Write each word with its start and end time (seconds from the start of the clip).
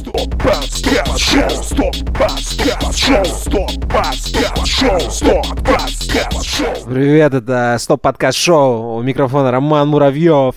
Стоп, 0.00 0.30
подкаст, 0.30 1.18
шоу, 1.18 1.50
стоп, 1.50 1.94
подкаст, 2.18 2.96
шоу, 2.96 3.24
стоп, 3.26 3.70
подкаст, 3.82 4.66
шоу, 4.66 4.98
стоп, 4.98 5.46
подкаст, 5.56 6.42
шоу. 6.42 6.74
Привет, 6.86 7.34
это 7.34 7.76
Стоп 7.78 8.00
Подкаст 8.00 8.38
Шоу. 8.38 8.96
У 8.96 9.02
микрофона 9.02 9.50
Роман 9.50 9.88
Муравьев. 9.88 10.54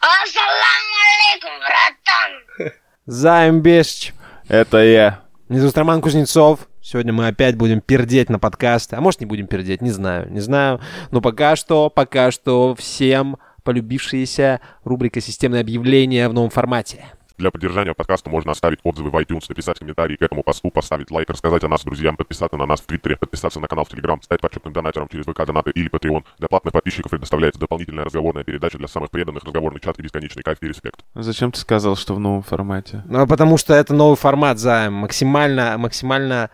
Ассаламу 0.00 0.96
алейкум, 1.14 1.50
братан! 1.60 2.72
Займ 3.06 3.60
Бешч. 3.60 4.12
Это 4.48 4.78
я. 4.78 5.20
Меня 5.48 5.60
зовут 5.60 5.78
Роман 5.78 6.00
Кузнецов. 6.00 6.66
Сегодня 6.82 7.12
мы 7.12 7.28
опять 7.28 7.54
будем 7.54 7.80
пердеть 7.80 8.30
на 8.30 8.40
подкаст. 8.40 8.92
А 8.94 9.00
может 9.00 9.20
не 9.20 9.26
будем 9.26 9.46
пердеть, 9.46 9.80
не 9.80 9.90
знаю, 9.90 10.28
не 10.32 10.40
знаю. 10.40 10.80
Но 11.12 11.20
пока 11.20 11.54
что, 11.54 11.88
пока 11.88 12.32
что 12.32 12.74
всем 12.74 13.36
полюбившаяся 13.62 14.60
рубрика 14.82 15.20
«Системное 15.20 15.60
объявление» 15.60 16.28
в 16.28 16.32
новом 16.32 16.50
формате. 16.50 17.04
Для 17.38 17.50
поддержания 17.50 17.92
подкаста 17.92 18.30
можно 18.30 18.52
оставить 18.52 18.78
отзывы 18.82 19.10
в 19.10 19.16
iTunes, 19.16 19.44
написать 19.48 19.78
комментарий 19.78 20.16
к 20.16 20.22
этому 20.22 20.42
посту, 20.42 20.70
поставить 20.70 21.10
лайк, 21.10 21.28
рассказать 21.28 21.62
о 21.64 21.68
нас 21.68 21.84
друзьям, 21.84 22.16
подписаться 22.16 22.56
на 22.56 22.64
нас 22.64 22.80
в 22.80 22.86
Твиттере, 22.86 23.16
подписаться 23.16 23.60
на 23.60 23.68
канал 23.68 23.84
в 23.84 23.90
Телеграм, 23.90 24.22
стать 24.22 24.40
почетным 24.40 24.72
донатером 24.72 25.08
через 25.08 25.26
ВК 25.26 25.44
Донаты 25.44 25.70
или 25.72 25.90
Patreon. 25.90 26.24
Для 26.38 26.48
платных 26.48 26.72
подписчиков 26.72 27.10
предоставляется 27.10 27.60
дополнительная 27.60 28.04
разговорная 28.04 28.42
передача 28.42 28.78
для 28.78 28.88
самых 28.88 29.10
преданных, 29.10 29.44
разговорный 29.44 29.80
чат 29.80 29.98
и 29.98 30.02
бесконечный 30.02 30.42
кайф 30.42 30.58
и 30.62 30.68
респект. 30.68 31.04
Зачем 31.14 31.52
ты 31.52 31.60
сказал, 31.60 31.94
что 31.96 32.14
в 32.14 32.20
новом 32.20 32.42
формате? 32.42 33.02
Ну, 33.06 33.20
а 33.20 33.26
потому 33.26 33.58
что 33.58 33.74
это 33.74 33.92
новый 33.92 34.16
формат, 34.16 34.58
Займ. 34.58 34.94
Максимально, 34.94 35.76
максимально 35.76 36.48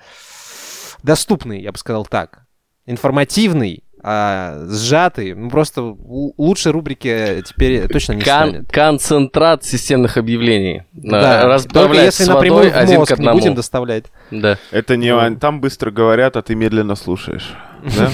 доступный, 1.04 1.62
я 1.62 1.70
бы 1.70 1.78
сказал 1.78 2.06
так. 2.06 2.44
Информативный, 2.86 3.84
а, 4.02 4.66
сжатый. 4.68 5.34
Ну, 5.34 5.48
просто 5.50 5.82
лучше 5.82 6.72
рубрики 6.72 7.42
теперь 7.46 7.86
точно 7.88 8.14
не 8.14 8.22
Кон- 8.22 8.48
станет. 8.50 8.70
концентрат 8.72 9.64
системных 9.64 10.16
объявлений. 10.16 10.82
Да, 10.92 11.42
Э, 11.42 11.46
Разбавлять 11.46 11.72
только 11.90 12.04
если 12.04 12.24
с 12.24 12.28
напрямую 12.28 12.64
водой 12.64 12.72
в 12.72 12.76
один 12.82 12.96
к 12.96 12.98
мозг 12.98 13.10
не 13.10 13.14
одному. 13.14 13.38
будем 13.38 13.54
доставлять. 13.54 14.04
Да. 14.30 14.58
Это 14.70 14.96
не 14.96 15.14
Ну. 15.14 15.36
там 15.36 15.60
быстро 15.60 15.90
говорят, 15.90 16.36
а 16.36 16.42
ты 16.42 16.54
медленно 16.54 16.94
слушаешь. 16.96 17.54
Да? 17.96 18.10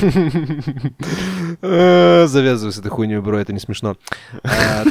Э, 1.63 2.27
Завязывай 2.27 2.73
с 2.73 2.79
этой 2.79 2.89
хуйней, 2.91 3.19
бро, 3.19 3.39
это 3.39 3.53
не 3.53 3.59
смешно. 3.61 3.97
А, 4.43 4.83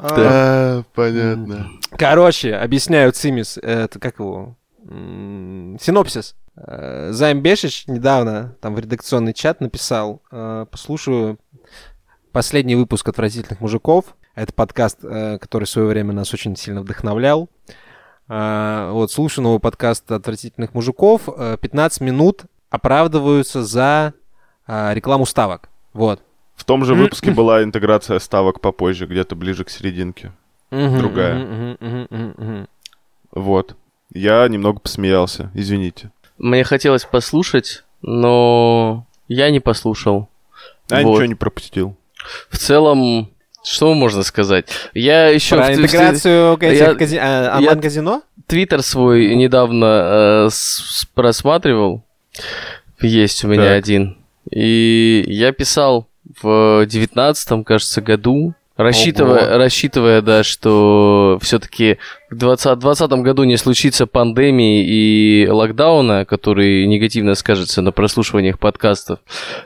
А, 0.00 0.82
Понятно. 0.94 1.66
Короче, 1.96 2.54
объясняю 2.54 3.12
Цимис, 3.12 3.58
это 3.60 3.98
как 3.98 4.18
его? 4.18 4.56
Синопсис. 4.88 6.34
Э, 6.56 7.10
Займ 7.12 7.42
Бешич 7.42 7.86
недавно 7.86 8.56
там 8.60 8.74
в 8.74 8.78
редакционный 8.78 9.34
чат 9.34 9.60
написал, 9.60 10.22
э, 10.30 10.66
послушаю 10.70 11.38
последний 12.32 12.74
выпуск 12.74 13.08
«Отвратительных 13.08 13.60
мужиков». 13.60 14.16
Это 14.34 14.52
подкаст, 14.52 15.00
э, 15.02 15.38
который 15.38 15.64
в 15.64 15.68
свое 15.68 15.88
время 15.88 16.12
нас 16.12 16.32
очень 16.32 16.56
сильно 16.56 16.80
вдохновлял. 16.80 17.48
Вот, 18.30 19.10
слушаю 19.10 19.44
новый 19.44 19.58
подкаст 19.58 20.10
«Отвратительных 20.12 20.74
мужиков». 20.74 21.28
Э, 21.34 21.56
15 21.60 22.02
минут 22.02 22.44
оправдываются 22.68 23.62
за 23.62 24.12
рекламу 24.66 25.24
ставок. 25.24 25.70
Вот. 25.94 26.20
В 26.54 26.64
том 26.64 26.84
же 26.84 26.94
выпуске 26.94 27.30
была 27.30 27.62
интеграция 27.62 28.18
ставок 28.18 28.60
попозже, 28.60 29.06
где-то 29.06 29.34
ближе 29.34 29.64
к 29.64 29.70
серединке. 29.70 30.32
Другая. 30.70 31.86
Вот. 33.30 33.76
Я 34.12 34.46
немного 34.48 34.80
посмеялся, 34.80 35.50
извините. 35.54 36.10
Мне 36.38 36.64
хотелось 36.64 37.04
послушать, 37.04 37.84
но 38.02 39.06
я 39.28 39.50
не 39.50 39.60
послушал. 39.60 40.28
А 40.90 41.02
Вот. 41.02 41.10
ничего 41.12 41.24
не 41.26 41.34
пропустил. 41.34 41.96
В 42.48 42.56
целом, 42.58 43.30
что 43.64 43.92
можно 43.94 44.22
сказать? 44.22 44.66
Я 44.94 45.28
еще 45.28 45.56
Про 45.56 45.74
интеграцию 45.74 46.56
этих 46.60 46.78
я- 46.78 46.94
кази- 46.94 47.18
а, 47.20 47.56
онлайн-казино? 47.58 48.22
Твиттер 48.46 48.82
свой 48.82 49.34
недавно 49.34 50.46
э, 50.46 50.48
с- 50.50 51.06
просматривал. 51.14 52.02
Есть 53.00 53.44
у 53.44 53.48
меня 53.48 53.64
Так. 53.64 53.78
один. 53.78 54.16
И 54.50 55.22
я 55.26 55.52
писал 55.52 56.08
в 56.42 56.86
девятнадцатом, 56.86 57.64
кажется, 57.64 58.00
году, 58.00 58.54
рассчитывая, 58.78 59.48
Ого. 59.48 59.58
рассчитывая, 59.58 60.22
да, 60.22 60.42
что 60.42 61.38
все-таки 61.42 61.98
в 62.30 62.36
2020 62.36 63.10
году 63.10 63.44
не 63.44 63.56
случится 63.58 64.06
пандемии 64.06 64.84
и 64.86 65.48
локдауна, 65.48 66.24
который 66.24 66.86
негативно 66.86 67.34
скажется 67.34 67.82
на 67.82 67.92
прослушиваниях 67.92 68.58
подкастов. 68.58 69.18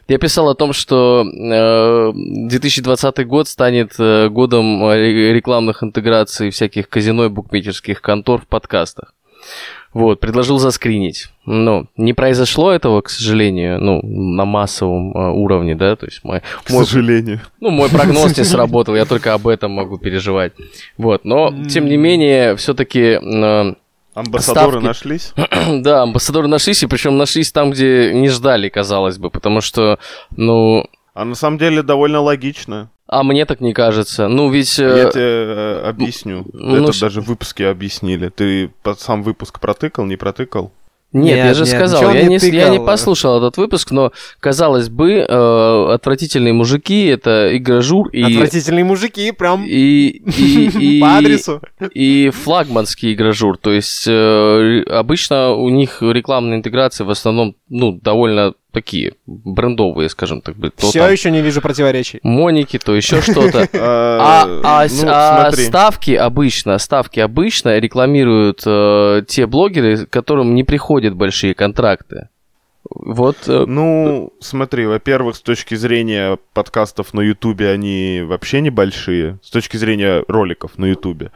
Я 0.08 0.18
писал 0.18 0.48
о 0.48 0.54
том, 0.54 0.72
что 0.72 1.24
э, 1.24 2.12
2020 2.14 3.26
год 3.26 3.46
станет 3.46 3.92
э, 3.98 4.28
годом 4.28 4.84
э, 4.86 5.32
рекламных 5.32 5.84
интеграций 5.84 6.50
всяких 6.50 6.88
казино 6.88 7.26
и 7.26 7.28
букмекерских 7.28 8.00
контор 8.00 8.40
в 8.40 8.46
подкастах. 8.46 9.14
Вот, 9.92 10.20
предложил 10.20 10.58
заскринить. 10.58 11.28
Но 11.44 11.86
не 11.96 12.14
произошло 12.14 12.72
этого, 12.72 13.02
к 13.02 13.10
сожалению, 13.10 13.80
ну, 13.80 14.00
на 14.02 14.44
массовом 14.44 15.12
э, 15.12 15.30
уровне, 15.32 15.74
да, 15.74 15.96
то 15.96 16.06
есть 16.06 16.24
мой, 16.24 16.40
К 16.64 16.70
мой, 16.70 16.86
сожалению. 16.86 17.40
ну, 17.60 17.70
мой 17.70 17.90
прогноз 17.90 18.36
не 18.36 18.44
сработал, 18.44 18.94
я 18.96 19.04
только 19.04 19.34
об 19.34 19.46
этом 19.48 19.72
могу 19.72 19.98
переживать. 19.98 20.52
Вот, 20.96 21.24
но, 21.24 21.52
тем 21.68 21.86
не 21.86 21.96
менее, 21.96 22.56
все-таки 22.56 23.18
Амбассадоры 24.14 24.72
Ставки. 24.80 24.84
нашлись? 24.84 25.32
да, 25.82 26.02
амбассадоры 26.02 26.46
нашлись, 26.46 26.82
и 26.82 26.86
причем 26.86 27.16
нашлись 27.16 27.50
там, 27.50 27.70
где 27.70 28.12
не 28.12 28.28
ждали, 28.28 28.68
казалось 28.68 29.16
бы, 29.18 29.30
потому 29.30 29.60
что, 29.62 29.98
ну, 30.36 30.86
А 31.14 31.24
на 31.24 31.34
самом 31.34 31.58
деле 31.58 31.82
довольно 31.82 32.20
логично. 32.20 32.90
а 33.06 33.22
мне 33.22 33.44
так 33.44 33.60
не 33.60 33.72
кажется. 33.74 34.28
Ну, 34.28 34.50
ведь... 34.50 34.78
э, 34.78 34.82
Я 35.04 35.10
тебе 35.10 35.22
э, 35.24 35.82
объясню. 35.88 36.46
ну, 36.52 36.76
Это 36.82 36.92
ш- 36.92 37.00
даже 37.00 37.20
в 37.20 37.26
выпуске 37.26 37.68
объяснили. 37.68 38.28
Ты 38.30 38.70
сам 38.98 39.22
выпуск 39.22 39.60
протыкал, 39.60 40.04
не 40.06 40.16
протыкал? 40.16 40.72
Нет, 41.14 41.36
Нет, 41.36 41.46
я 41.48 41.52
же 41.54 41.64
нет, 41.64 41.74
сказал, 41.74 42.10
я 42.14 42.22
не 42.22 42.38
я 42.38 42.70
не 42.70 42.80
послушал 42.80 43.36
этот 43.36 43.58
выпуск, 43.58 43.90
но, 43.90 44.12
казалось 44.40 44.88
бы, 44.88 45.12
э, 45.16 45.92
отвратительные 45.92 46.54
мужики 46.54 47.04
это 47.04 47.54
игражур 47.54 48.08
и, 48.08 48.22
Отвратительные 48.22 48.84
мужики, 48.86 49.30
прям 49.32 49.66
и, 49.66 50.22
и, 50.38 50.70
и, 50.96 51.00
по 51.02 51.18
адресу. 51.18 51.60
и 51.92 52.30
флагманский 52.30 53.12
игражур. 53.12 53.58
То 53.58 53.72
есть 53.72 54.06
э, 54.08 54.82
обычно 54.88 55.50
у 55.52 55.68
них 55.68 55.98
рекламные 56.00 56.56
интеграции 56.56 57.04
в 57.04 57.10
основном, 57.10 57.56
ну, 57.68 57.92
довольно 57.92 58.54
такие 58.72 59.14
брендовые, 59.26 60.08
скажем 60.08 60.40
так. 60.40 60.54
То 60.56 60.88
Все 60.88 61.00
там 61.00 61.12
еще 61.12 61.30
не 61.30 61.40
вижу 61.42 61.60
противоречий. 61.60 62.20
Моники, 62.22 62.78
то 62.78 62.94
еще 62.94 63.20
что-то. 63.22 63.68
А, 63.74 64.60
а 64.64 64.88
с- 64.88 65.02
ну, 65.02 65.08
а 65.12 65.52
ставки 65.52 66.12
обычно, 66.12 66.78
ставки 66.78 67.20
обычно 67.20 67.78
рекламируют 67.78 68.62
э, 68.66 69.22
те 69.28 69.46
блогеры, 69.46 70.06
которым 70.06 70.54
не 70.54 70.64
приходят 70.64 71.14
большие 71.14 71.54
контракты. 71.54 72.28
Вот, 72.90 73.36
э, 73.46 73.64
Ну, 73.66 74.32
смотри, 74.40 74.86
во-первых, 74.86 75.36
с 75.36 75.40
точки 75.40 75.76
зрения 75.76 76.36
подкастов 76.52 77.14
на 77.14 77.20
Ютубе 77.20 77.70
они 77.70 78.22
вообще 78.24 78.60
небольшие. 78.60 79.38
С 79.42 79.50
точки 79.50 79.76
зрения 79.76 80.24
роликов 80.28 80.78
на 80.78 80.86
Ютубе. 80.86 81.30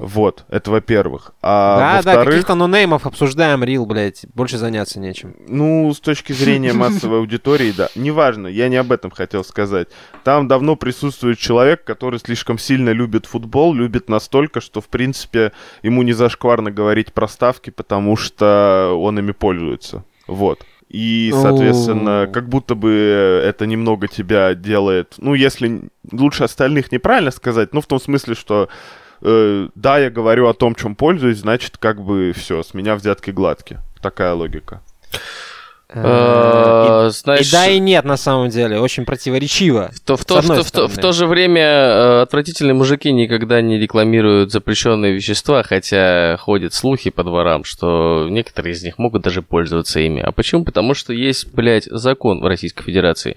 Вот, 0.00 0.46
это 0.48 0.70
во-первых. 0.70 1.32
А 1.42 1.76
да, 1.76 1.90
да, 1.90 1.96
во-вторых, 1.96 2.28
каких-то 2.28 2.54
нонеймов 2.54 3.04
обсуждаем, 3.04 3.62
Рил, 3.62 3.84
блядь. 3.84 4.24
Больше 4.34 4.56
заняться 4.56 4.98
нечем. 4.98 5.36
ну, 5.46 5.92
с 5.92 6.00
точки 6.00 6.32
зрения 6.32 6.72
массовой 6.74 7.18
аудитории, 7.18 7.70
да. 7.76 7.90
Неважно, 7.94 8.46
я 8.46 8.68
не 8.68 8.76
об 8.76 8.92
этом 8.92 9.10
хотел 9.10 9.44
сказать. 9.44 9.88
Там 10.24 10.48
давно 10.48 10.74
присутствует 10.74 11.38
человек, 11.38 11.84
который 11.84 12.18
слишком 12.18 12.58
сильно 12.58 12.90
любит 12.90 13.26
футбол, 13.26 13.74
любит 13.74 14.08
настолько, 14.08 14.62
что, 14.62 14.80
в 14.80 14.88
принципе, 14.88 15.52
ему 15.82 16.02
не 16.02 16.14
зашкварно 16.14 16.70
говорить 16.70 17.12
про 17.12 17.28
ставки, 17.28 17.68
потому 17.68 18.16
что 18.16 18.94
он 18.98 19.18
ими 19.18 19.32
пользуется. 19.32 20.04
Вот. 20.26 20.64
И, 20.88 21.32
соответственно, 21.32 22.28
как 22.32 22.48
будто 22.48 22.74
бы 22.74 23.42
это 23.44 23.66
немного 23.66 24.08
тебя 24.08 24.54
делает... 24.54 25.14
Ну, 25.18 25.34
если 25.34 25.82
лучше 26.10 26.44
остальных 26.44 26.90
неправильно 26.90 27.30
сказать, 27.30 27.74
ну, 27.74 27.80
в 27.80 27.86
том 27.86 28.00
смысле, 28.00 28.34
что 28.34 28.68
э, 29.22 29.68
да, 29.74 29.98
я 29.98 30.10
говорю 30.10 30.48
о 30.48 30.54
том, 30.54 30.74
чем 30.74 30.94
пользуюсь, 30.94 31.38
значит, 31.38 31.76
как 31.78 32.00
бы 32.02 32.32
все, 32.36 32.62
с 32.62 32.74
меня 32.74 32.96
взятки 32.96 33.30
гладкие. 33.30 33.80
Такая 34.00 34.34
логика. 34.34 34.82
Э, 35.92 37.10
э, 37.20 37.40
И 37.40 37.44
знаешь, 37.44 37.50
да, 37.50 37.68
и 37.68 37.78
нет, 37.78 38.04
на 38.04 38.16
самом 38.16 38.48
деле. 38.50 38.78
Очень 38.80 39.04
противоречиво. 39.04 39.90
в 39.94 40.00
то, 40.00 40.16
в, 40.16 40.24
то, 40.24 40.34
в, 40.34 40.38
одной 40.38 40.56
то, 40.58 40.64
в, 40.64 40.70
то, 40.70 40.88
в 40.88 40.96
то 40.96 41.12
же 41.12 41.26
время 41.26 41.62
э, 41.62 42.22
отвратительные 42.22 42.74
мужики 42.74 43.12
никогда 43.12 43.60
не 43.60 43.78
рекламируют 43.78 44.52
запрещенные 44.52 45.12
вещества, 45.14 45.62
хотя 45.62 46.36
ходят 46.38 46.74
слухи 46.74 47.10
по 47.10 47.24
дворам, 47.24 47.64
что 47.64 48.28
некоторые 48.30 48.74
из 48.74 48.82
них 48.82 48.98
могут 48.98 49.22
даже 49.22 49.42
пользоваться 49.42 50.00
ими. 50.00 50.20
А 50.20 50.32
почему? 50.32 50.64
Потому 50.64 50.94
что 50.94 51.12
есть, 51.12 51.52
блядь, 51.52 51.84
закон 51.84 52.40
в 52.40 52.46
Российской 52.46 52.84
Федерации. 52.84 53.36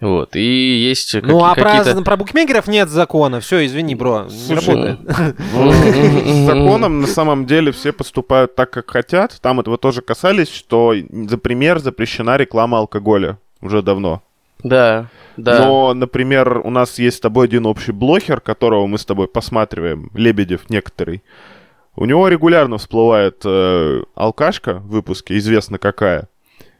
Вот. 0.00 0.36
И 0.36 0.78
есть 0.78 1.12
как- 1.12 1.24
Ну, 1.24 1.42
а 1.44 1.54
про, 1.54 1.82
про 2.02 2.16
букмекеров 2.16 2.66
нет 2.66 2.88
закона. 2.88 3.40
Все, 3.40 3.64
извини, 3.64 3.94
бро. 3.94 4.26
Не 4.28 4.30
Слушай, 4.30 4.74
работает. 4.74 5.38
С 6.26 6.46
законом 6.46 7.00
на 7.00 7.06
самом 7.06 7.46
деле 7.46 7.72
все 7.72 7.92
поступают 7.92 8.54
так, 8.54 8.70
как 8.70 8.90
хотят. 8.90 9.38
Там 9.40 9.60
этого 9.60 9.78
тоже 9.78 10.02
касались, 10.02 10.50
что, 10.50 10.94
за 11.10 11.38
пример, 11.38 11.78
запрещена 11.78 12.36
реклама 12.36 12.78
алкоголя 12.78 13.33
уже 13.64 13.82
давно. 13.82 14.22
Да, 14.62 15.08
да. 15.36 15.66
Но, 15.66 15.92
например, 15.94 16.58
у 16.64 16.70
нас 16.70 16.98
есть 16.98 17.18
с 17.18 17.20
тобой 17.20 17.46
один 17.46 17.66
общий 17.66 17.92
блогер, 17.92 18.40
которого 18.40 18.86
мы 18.86 18.98
с 18.98 19.04
тобой 19.04 19.28
посматриваем, 19.28 20.10
Лебедев 20.14 20.70
некоторый. 20.70 21.22
У 21.96 22.06
него 22.06 22.26
регулярно 22.28 22.78
всплывает 22.78 23.42
э, 23.44 24.02
алкашка 24.14 24.74
в 24.76 24.88
выпуске, 24.88 25.36
известно 25.38 25.78
какая. 25.78 26.28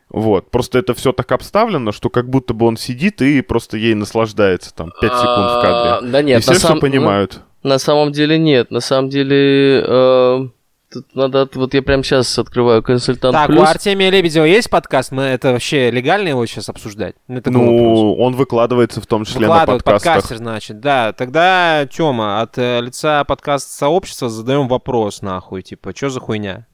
Вот. 0.09 0.51
Просто 0.51 0.79
это 0.79 0.95
все 0.95 1.13
так 1.13 1.31
обставлено, 1.33 1.93
что 1.93 2.09
как 2.11 2.29
будто 2.29 2.55
бы 2.55 2.67
он 2.67 2.77
сидит 2.77 3.21
и 3.23 3.41
просто 3.43 3.77
ей 3.77 3.95
наслаждается 3.95 4.75
там 4.75 4.93
5 5.01 5.13
секунд 5.13 5.21
в 5.21 5.59
А, 5.59 5.63
кадре. 6.01 6.11
Да 6.11 6.23
нет, 6.23 6.39
и 6.39 6.43
все 6.43 6.53
на 6.53 6.59
все 6.59 6.81
понимают. 6.81 7.41
ну, 7.63 7.71
На 7.71 7.79
самом 7.79 8.13
деле 8.13 8.39
нет. 8.39 8.71
На 8.71 8.81
самом 8.81 9.09
деле... 9.09 9.83
э, 9.87 10.49
Тут 10.95 11.15
надо... 11.15 11.43
от- 11.43 11.57
Вот 11.57 11.75
я 11.75 11.83
прямо 11.83 12.03
сейчас 12.05 12.39
открываю 12.39 12.83
консультант 12.83 13.35
Так, 13.35 13.49
плюс. 13.49 13.61
у 13.61 13.65
Артемия 13.65 14.11
Лебедева 14.11 14.45
есть 14.45 14.71
подкаст? 14.71 15.11
Мы 15.13 15.25
это 15.25 15.53
вообще 15.53 15.91
легально 15.91 16.29
его 16.29 16.47
сейчас 16.47 16.69
обсуждать? 16.69 17.17
Ну, 17.29 17.39
это. 17.39 17.51
Ну, 17.51 18.15
он 18.15 18.35
выкладывается 18.37 19.01
в 19.01 19.07
том 19.07 19.25
числе 19.25 19.49
на 19.49 19.67
подкастах. 19.67 20.15
подкастер, 20.15 20.37
значит, 20.37 20.81
да. 20.81 21.13
Тогда, 21.13 21.87
Тёма, 21.91 22.41
от 22.41 22.57
э, 22.59 22.81
лица 22.81 23.25
подкаст-сообщества 23.25 24.29
задаем 24.31 24.69
вопрос, 24.69 25.21
нахуй, 25.21 25.63
типа, 25.63 25.93
что 25.95 26.11
за 26.11 26.21
хуйня? 26.21 26.67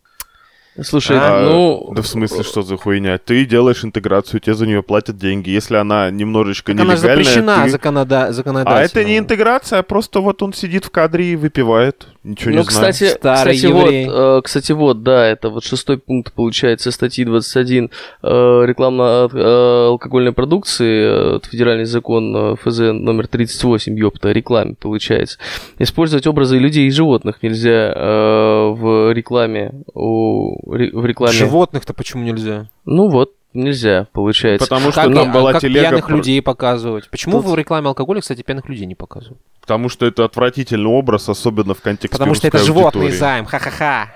Слушай, 0.83 1.19
А, 1.21 1.43
ну... 1.43 1.93
Да 1.95 2.01
в 2.01 2.07
смысле, 2.07 2.45
что 2.45 2.63
за 2.63 2.77
хуйня? 2.77 3.19
Ты 3.19 3.45
делаешь 3.45 3.85
интеграцию, 3.85 4.39
тебе 4.41 4.55
за 4.55 4.67
нее 4.67 4.83
платят 4.85 5.19
деньги. 5.19 5.51
Если 5.51 5.75
она 5.75 6.11
немножечко 6.11 6.73
Так 6.73 6.81
она 6.83 6.95
нелегальная, 6.95 7.25
запрещена 7.25 7.65
ты- 7.65 7.71
законода... 7.71 8.33
законодательно. 8.33 8.79
А 8.81 8.83
это 8.85 9.05
не 9.05 9.19
интеграция, 9.19 9.81
а 9.81 9.83
просто 9.83 10.21
вот 10.21 10.43
он 10.43 10.53
сидит 10.53 10.85
в 10.85 10.91
кадре 10.91 11.33
и 11.33 11.37
выпивает. 11.37 12.07
Ничего 12.23 12.51
Ну, 12.51 12.57
не 12.59 12.65
знаю. 12.65 12.93
кстати, 12.93 13.11
Старый 13.17 13.55
кстати, 13.55 13.73
вот, 13.73 13.85
еврей. 13.87 14.09
э, 14.11 14.41
кстати, 14.45 14.73
вот, 14.73 15.03
да, 15.03 15.27
это 15.27 15.49
вот 15.49 15.65
шестой 15.65 15.97
пункт, 15.97 16.35
получается, 16.35 16.91
статьи 16.91 17.25
21 17.25 17.91
э, 18.23 18.29
реклама 18.67 19.27
э, 19.33 19.87
алкогольной 19.89 20.33
продукции, 20.33 21.37
э, 21.37 21.41
федеральный 21.51 21.87
закон 21.87 22.37
э, 22.37 22.57
ФЗ 22.57 22.79
номер 22.93 23.27
38, 23.27 23.97
ёпта, 23.99 24.33
рекламе, 24.33 24.75
получается. 24.79 25.39
Использовать 25.79 26.27
образы 26.27 26.59
людей 26.59 26.87
и 26.89 26.91
животных 26.91 27.43
нельзя 27.43 27.93
э, 27.97 28.69
в 28.71 29.13
рекламе, 29.15 29.73
у, 29.95 30.73
ре- 30.75 30.91
в 30.93 31.07
рекламе. 31.07 31.33
Животных-то 31.33 31.95
почему 31.95 32.23
нельзя? 32.25 32.69
Ну 32.85 33.09
вот, 33.09 33.33
нельзя, 33.55 34.07
получается. 34.13 34.67
Потому 34.67 34.93
что 34.93 35.03
Как, 35.03 35.15
там 35.15 35.31
а 35.31 35.33
была 35.33 35.53
как 35.53 35.63
телега... 35.63 35.81
пьяных 35.81 36.07
про- 36.07 36.17
людей 36.17 36.41
показывать? 36.43 37.09
Почему 37.11 37.43
Тут- 37.43 37.53
в 37.53 37.55
рекламе 37.55 37.89
алкоголя, 37.89 38.21
кстати, 38.21 38.43
пьяных 38.43 38.69
людей 38.69 38.87
не 38.87 38.95
показывают? 38.95 39.41
Потому 39.61 39.89
что 39.89 40.07
это 40.07 40.25
отвратительный 40.25 40.91
образ, 40.91 41.29
особенно 41.29 41.75
в 41.75 41.81
контексте 41.81 42.17
Потому 42.17 42.35
что 42.35 42.49
это 42.49 42.59
русской 42.59 42.67
животный 42.67 43.01
аудитории. 43.03 43.19
займ, 43.19 43.45
ха-ха-ха. 43.47 44.11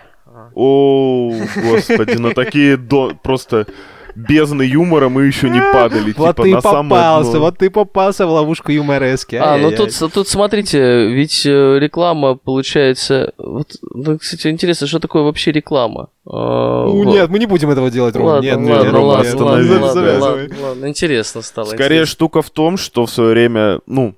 О, 0.54 1.32
господи, 1.62 2.16
на 2.16 2.32
такие 2.34 2.76
до... 2.76 3.12
просто 3.22 3.66
бездны 4.14 4.62
юмора 4.62 5.08
мы 5.08 5.24
еще 5.24 5.48
не 5.50 5.60
падали. 5.60 6.14
Вот 6.16 6.36
типа, 6.36 6.42
ты 6.42 6.50
на 6.52 6.60
самое 6.60 6.88
попался, 7.02 7.30
дно. 7.32 7.40
вот 7.40 7.58
ты 7.58 7.70
попался 7.70 8.26
в 8.26 8.30
ловушку 8.30 8.72
юморески. 8.72 9.36
А, 9.36 9.56
ну 9.58 9.70
тут, 9.70 9.90
тут 10.12 10.28
смотрите, 10.28 11.06
ведь 11.08 11.44
э, 11.46 11.78
реклама 11.78 12.34
получается. 12.36 13.32
Вот, 13.38 13.68
ну, 13.82 14.18
кстати, 14.18 14.48
интересно, 14.48 14.86
что 14.86 14.98
такое 14.98 15.22
вообще 15.22 15.52
реклама? 15.52 16.08
А, 16.26 16.84
Ну, 16.86 17.04
вот. 17.04 17.12
нет, 17.12 17.28
мы 17.30 17.38
не 17.38 17.46
будем 17.46 17.70
этого 17.70 17.90
делать, 17.90 18.14
Ром. 18.16 18.26
Ладно, 18.26 18.44
Нет, 18.46 18.56
ладно, 18.56 18.66
нет, 18.68 18.76
ладно, 18.76 18.92
Рома, 18.92 19.06
ладно, 19.06 19.24
нет. 19.28 19.40
ладно, 19.40 19.72
ладно, 19.72 19.92
Завязывай. 19.92 20.42
ладно, 20.48 20.56
ладно, 20.68 20.88
интересно 20.88 21.42
стало. 21.42 21.66
Скорее 21.66 21.84
интересно. 21.84 22.06
штука 22.06 22.42
в 22.42 22.50
том, 22.50 22.76
что 22.76 23.06
в 23.06 23.10
свое 23.10 23.30
время, 23.30 23.80
ну, 23.86 24.14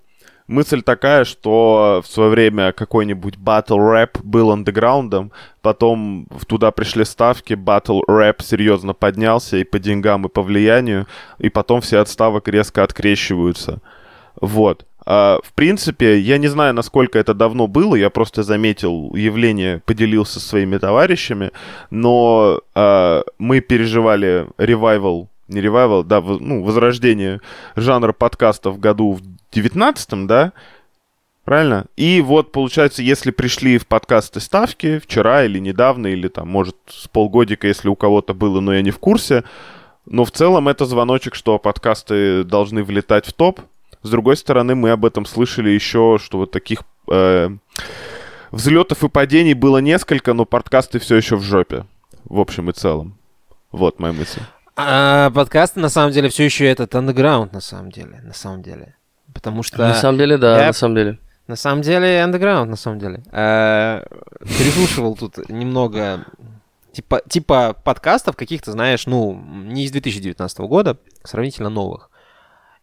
мысль 0.48 0.82
такая, 0.82 1.24
что 1.24 2.02
в 2.04 2.10
свое 2.10 2.30
время 2.30 2.72
какой-нибудь 2.72 3.36
батл 3.36 3.78
рэп 3.78 4.18
был 4.22 4.50
андеграундом, 4.50 5.32
потом 5.62 6.26
туда 6.46 6.70
пришли 6.70 7.04
ставки, 7.04 7.54
батл 7.54 8.00
рэп 8.06 8.42
серьезно 8.42 8.94
поднялся 8.94 9.56
и 9.56 9.64
по 9.64 9.78
деньгам, 9.78 10.26
и 10.26 10.28
по 10.28 10.42
влиянию, 10.42 11.06
и 11.38 11.48
потом 11.48 11.80
все 11.80 11.98
от 11.98 12.08
ставок 12.08 12.48
резко 12.48 12.82
открещиваются. 12.82 13.80
Вот. 14.40 14.86
А, 15.08 15.38
в 15.44 15.52
принципе, 15.52 16.18
я 16.18 16.36
не 16.36 16.48
знаю, 16.48 16.74
насколько 16.74 17.18
это 17.18 17.32
давно 17.32 17.68
было, 17.68 17.94
я 17.94 18.10
просто 18.10 18.42
заметил 18.42 19.14
явление, 19.14 19.80
поделился 19.86 20.40
со 20.40 20.48
своими 20.48 20.78
товарищами, 20.78 21.52
но 21.90 22.60
а, 22.74 23.22
мы 23.38 23.60
переживали 23.60 24.48
ревайвал, 24.58 25.28
не 25.46 25.60
ревайвал, 25.60 26.02
да, 26.02 26.20
ну, 26.20 26.64
возрождение 26.64 27.40
жанра 27.76 28.12
подкастов 28.12 28.74
в 28.74 28.80
году 28.80 29.12
в 29.12 29.22
19 29.56 30.26
да? 30.26 30.52
Правильно? 31.44 31.86
И 31.96 32.20
вот, 32.20 32.52
получается, 32.52 33.02
если 33.02 33.30
пришли 33.30 33.78
в 33.78 33.86
подкасты 33.86 34.40
ставки 34.40 34.98
вчера 34.98 35.44
или 35.44 35.60
недавно, 35.60 36.08
или 36.08 36.28
там, 36.28 36.48
может, 36.48 36.76
с 36.88 37.06
полгодика, 37.06 37.68
если 37.68 37.88
у 37.88 37.94
кого-то 37.94 38.34
было, 38.34 38.60
но 38.60 38.74
я 38.74 38.82
не 38.82 38.90
в 38.90 38.98
курсе, 38.98 39.44
но 40.06 40.24
в 40.24 40.32
целом 40.32 40.66
это 40.68 40.84
звоночек, 40.86 41.36
что 41.36 41.58
подкасты 41.58 42.42
должны 42.42 42.82
влетать 42.82 43.26
в 43.26 43.32
топ. 43.32 43.60
С 44.02 44.10
другой 44.10 44.36
стороны, 44.36 44.74
мы 44.74 44.90
об 44.90 45.04
этом 45.04 45.24
слышали 45.24 45.70
еще, 45.70 46.18
что 46.20 46.38
вот 46.38 46.50
таких 46.50 46.80
э, 47.08 47.50
взлетов 48.50 49.04
и 49.04 49.08
падений 49.08 49.54
было 49.54 49.78
несколько, 49.78 50.32
но 50.32 50.44
подкасты 50.44 50.98
все 50.98 51.14
еще 51.14 51.36
в 51.36 51.42
жопе. 51.42 51.86
В 52.24 52.40
общем 52.40 52.70
и 52.70 52.72
целом. 52.72 53.16
Вот 53.70 54.00
моя 54.00 54.12
мысль. 54.12 54.40
А, 54.74 55.30
подкасты, 55.30 55.78
на 55.78 55.88
самом 55.88 56.10
деле, 56.10 56.28
все 56.28 56.44
еще 56.44 56.66
этот 56.66 56.92
андеграунд, 56.96 57.52
на 57.52 57.60
самом 57.60 57.92
деле, 57.92 58.20
на 58.22 58.34
самом 58.34 58.62
деле. 58.62 58.95
Потому 59.36 59.62
что... 59.62 59.76
На 59.78 59.92
самом 59.94 60.16
деле, 60.16 60.38
да, 60.38 60.60
я- 60.60 60.66
на 60.68 60.72
самом 60.72 60.94
деле. 60.94 61.18
На 61.46 61.56
самом 61.56 61.82
деле, 61.82 62.22
андеграунд, 62.22 62.70
на 62.70 62.76
самом 62.76 62.98
деле. 62.98 63.22
Э, 63.30 64.02
Переслушивал 64.40 65.14
тут 65.14 65.48
немного 65.50 66.24
типа, 66.92 67.20
типа 67.28 67.76
подкастов 67.84 68.34
каких-то, 68.34 68.72
знаешь, 68.72 69.06
ну, 69.06 69.38
не 69.64 69.84
из 69.84 69.92
2019 69.92 70.58
года, 70.60 70.96
сравнительно 71.22 71.68
новых. 71.68 72.10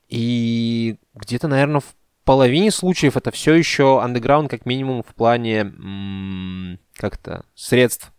И 0.07 0.97
где-то, 1.15 1.47
наверное, 1.47 1.81
в 1.81 1.95
половине 2.23 2.69
случаев 2.69 3.17
это 3.17 3.31
все 3.31 3.55
еще 3.55 3.99
андеграунд, 4.01 4.51
как 4.51 4.67
минимум, 4.67 5.01
в 5.01 5.15
плане 5.15 6.77
как-то 6.95 7.45
средств. 7.55 8.11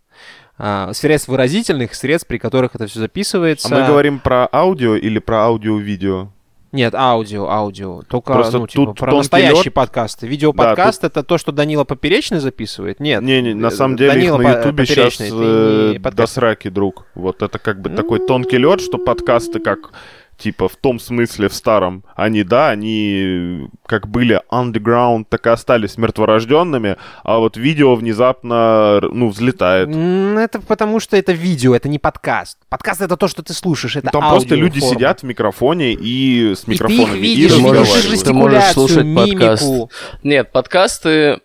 А, 0.59 0.93
средств 0.93 1.29
выразительных, 1.29 1.95
средств, 1.95 2.29
при 2.29 2.39
которых 2.39 2.75
это 2.75 2.87
все 2.87 2.99
записывается. 2.99 3.75
А 3.75 3.81
мы 3.81 3.87
говорим 3.87 4.19
про 4.19 4.49
аудио 4.53 4.97
или 4.97 5.21
про 5.21 5.45
аудио-видео? 5.45 6.29
Нет, 6.75 6.93
аудио, 6.93 7.49
аудио. 7.49 8.03
Только, 8.03 8.33
Просто 8.33 8.59
ну, 8.59 8.67
типа, 8.67 8.87
тут 8.87 8.99
про 8.99 9.15
настоящие 9.15 9.67
лёд. 9.67 9.75
подкасты. 9.75 10.27
Видеоподкаст 10.27 11.05
это 11.05 11.23
то, 11.23 11.39
что 11.39 11.53
Данила 11.53 11.85
Поперечный 11.85 12.41
записывает? 12.41 12.99
Нет. 12.99 13.23
Не-не, 13.23 13.55
на 13.55 13.69
э, 13.69 13.71
самом 13.71 13.97
деле 13.97 14.13
Данила 14.13 14.41
их 14.41 14.43
на 14.43 14.59
Ютубе 14.59 14.85
сейчас 14.85 15.21
не 15.21 15.99
до 15.99 16.27
сраки, 16.27 16.69
друг. 16.69 17.07
Вот 17.15 17.43
это 17.43 17.61
как 17.61 17.81
бы 17.81 17.91
такой 17.91 18.27
тонкий 18.27 18.59
лед, 18.59 18.81
что 18.81 18.99
подкасты 18.99 19.61
как 19.61 19.93
типа 20.37 20.69
в 20.69 20.77
том 20.77 20.99
смысле 20.99 21.49
в 21.49 21.55
старом, 21.55 22.05
они, 22.17 22.43
да, 22.45 22.71
они 22.71 23.69
как 23.87 24.09
были 24.09 24.41
underground, 24.51 25.27
так 25.29 25.47
и 25.47 25.51
остались 25.51 25.97
мертворожденными, 25.99 26.97
а 27.23 27.39
вот 27.39 27.57
видео 27.57 27.95
внезапно, 27.95 29.01
ну, 29.01 29.29
взлетает. 29.29 29.89
Это 29.89 30.61
потому, 30.61 31.01
что 31.01 31.17
это 31.17 31.33
видео, 31.33 31.75
это 31.75 31.89
не 31.89 31.99
подкаст. 31.99 32.59
Подкаст 32.69 33.01
это 33.01 33.17
то, 33.17 33.29
что 33.29 33.43
ты 33.43 33.53
слушаешь, 33.53 33.97
это 33.97 34.11
Там 34.11 34.29
просто 34.29 34.55
люди 34.55 34.75
аудиоформа. 34.79 34.95
сидят 34.95 35.21
в 35.21 35.23
микрофоне 35.25 35.93
и 35.93 36.55
с 36.55 36.63
И 36.63 36.67
ты 36.67 36.73
их 36.73 36.81
микрофонами 36.81 37.19
и, 37.19 37.21
видишь, 37.21 37.51
Ты 37.53 37.57
видишь 37.59 37.63
можешь- 37.63 38.23
ты 38.23 38.33
можешь 38.33 38.65
слушать 38.73 39.15
подкаст. 39.15 39.63
мимику. 39.63 39.91
Нет, 40.23 40.53
подкасты 40.53 41.41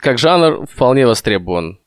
как 0.00 0.18
жанр 0.18 0.66
вполне 0.66 1.06
востребован. 1.06 1.78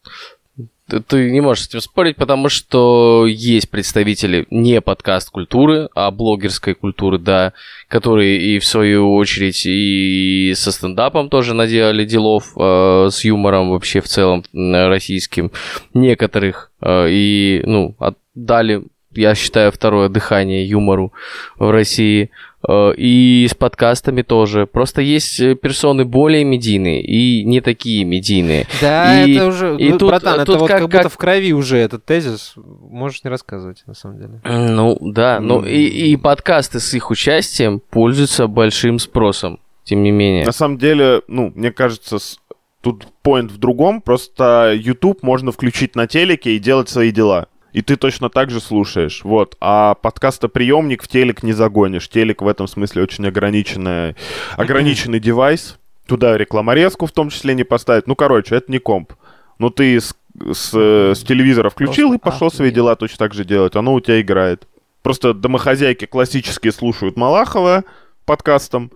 Ты, 1.07 1.31
не 1.31 1.41
можешь 1.41 1.63
с 1.63 1.69
этим 1.69 1.81
спорить, 1.81 2.15
потому 2.15 2.47
что 2.47 3.25
есть 3.27 3.71
представители 3.71 4.45
не 4.51 4.81
подкаст-культуры, 4.81 5.89
а 5.95 6.11
блогерской 6.11 6.75
культуры, 6.75 7.17
да, 7.17 7.53
которые 7.87 8.39
и 8.39 8.59
в 8.59 8.65
свою 8.65 9.15
очередь 9.15 9.65
и 9.65 10.53
со 10.55 10.71
стендапом 10.71 11.29
тоже 11.29 11.55
наделали 11.55 12.05
делов, 12.05 12.53
э, 12.55 13.07
с 13.11 13.23
юмором 13.23 13.71
вообще 13.71 13.99
в 13.99 14.07
целом 14.07 14.43
российским. 14.53 15.51
Некоторых 15.95 16.71
э, 16.81 17.07
и, 17.09 17.63
ну, 17.65 17.95
отдали, 17.97 18.83
я 19.15 19.33
считаю, 19.33 19.71
второе 19.71 20.09
дыхание 20.09 20.67
юмору 20.67 21.13
в 21.57 21.71
России. 21.71 22.29
Э, 22.67 22.93
И 22.97 23.47
с 23.49 23.53
подкастами 23.55 24.21
тоже. 24.21 24.65
Просто 24.65 25.01
есть 25.01 25.39
э, 25.39 25.55
персоны 25.55 26.05
более 26.05 26.43
медийные 26.43 27.01
и 27.03 27.43
не 27.43 27.61
такие 27.61 28.03
медийные. 28.05 28.65
Да, 28.81 29.23
И- 29.25 29.33
это 29.35 29.47
уже, 29.47 29.75
и 29.77 29.89
ну, 29.89 29.97
тут- 29.97 30.09
братан, 30.09 30.35
это 30.41 30.45
тут 30.45 30.59
вот 30.61 30.67
как- 30.69 30.79
как, 30.79 30.87
будто 30.89 31.03
как- 31.03 31.11
в 31.11 31.17
крови 31.17 31.53
уже 31.53 31.77
этот 31.77 32.05
тезис. 32.05 32.53
Можешь 32.55 33.23
не 33.23 33.29
рассказывать, 33.29 33.83
на 33.87 33.93
самом 33.93 34.17
деле. 34.19 34.41
Ну, 34.43 34.97
да. 35.01 35.39
Ну, 35.39 35.63
и, 35.63 35.85
и 35.85 36.15
подкасты 36.17 36.79
с 36.79 36.93
их 36.93 37.11
участием 37.11 37.79
пользуются 37.79 38.47
большим 38.47 38.99
спросом, 38.99 39.59
тем 39.83 40.03
не 40.03 40.11
менее. 40.11 40.45
На 40.45 40.51
самом 40.51 40.77
деле, 40.77 41.21
ну, 41.27 41.51
мне 41.55 41.71
кажется, 41.71 42.19
с- 42.19 42.39
тут 42.81 43.07
поинт 43.21 43.51
в 43.51 43.57
другом. 43.57 44.01
Просто 44.01 44.73
YouTube 44.75 45.23
можно 45.23 45.51
включить 45.51 45.95
на 45.95 46.07
телеке 46.07 46.51
и 46.51 46.59
делать 46.59 46.87
свои 46.89 47.11
дела. 47.11 47.47
И 47.75 47.81
ты 47.81 47.97
точно 47.97 48.29
так 48.29 48.51
же 48.51 48.61
слушаешь. 48.61 49.25
Вот. 49.25 49.57
А 49.59 49.95
подкастоприемник 49.95 51.03
в 51.03 51.09
телек 51.09 51.43
не 51.43 51.51
загонишь. 51.51 52.07
Телек 52.07 52.41
в 52.41 52.47
этом 52.47 52.67
смысле 52.67 53.03
очень 53.03 53.27
ограниченный, 53.27 54.15
ограниченный 54.55 55.19
девайс. 55.19 55.77
Туда 56.07 56.37
рекламорезку 56.37 57.05
в 57.05 57.11
том 57.11 57.29
числе 57.29 57.53
не 57.53 57.65
поставить. 57.65 58.07
Ну, 58.07 58.15
короче, 58.15 58.55
это 58.55 58.71
не 58.71 58.79
комп. 58.79 59.11
Ну, 59.59 59.69
ты 59.69 59.99
с, 59.99 60.15
с, 60.53 60.71
э, 60.73 61.15
с 61.15 61.23
телевизора 61.23 61.69
включил 61.69 62.13
и 62.13 62.17
пошел 62.17 62.49
свои 62.49 62.71
дела 62.71 62.95
точно 62.95 63.17
так 63.17 63.33
же 63.33 63.43
делать. 63.43 63.75
Оно 63.75 63.93
у 63.93 63.99
тебя 63.99 64.21
играет. 64.21 64.69
Просто 65.01 65.33
домохозяйки 65.33 66.05
классические 66.05 66.71
слушают 66.71 67.17
Малахова 67.17 67.83
подкастом, 68.23 68.89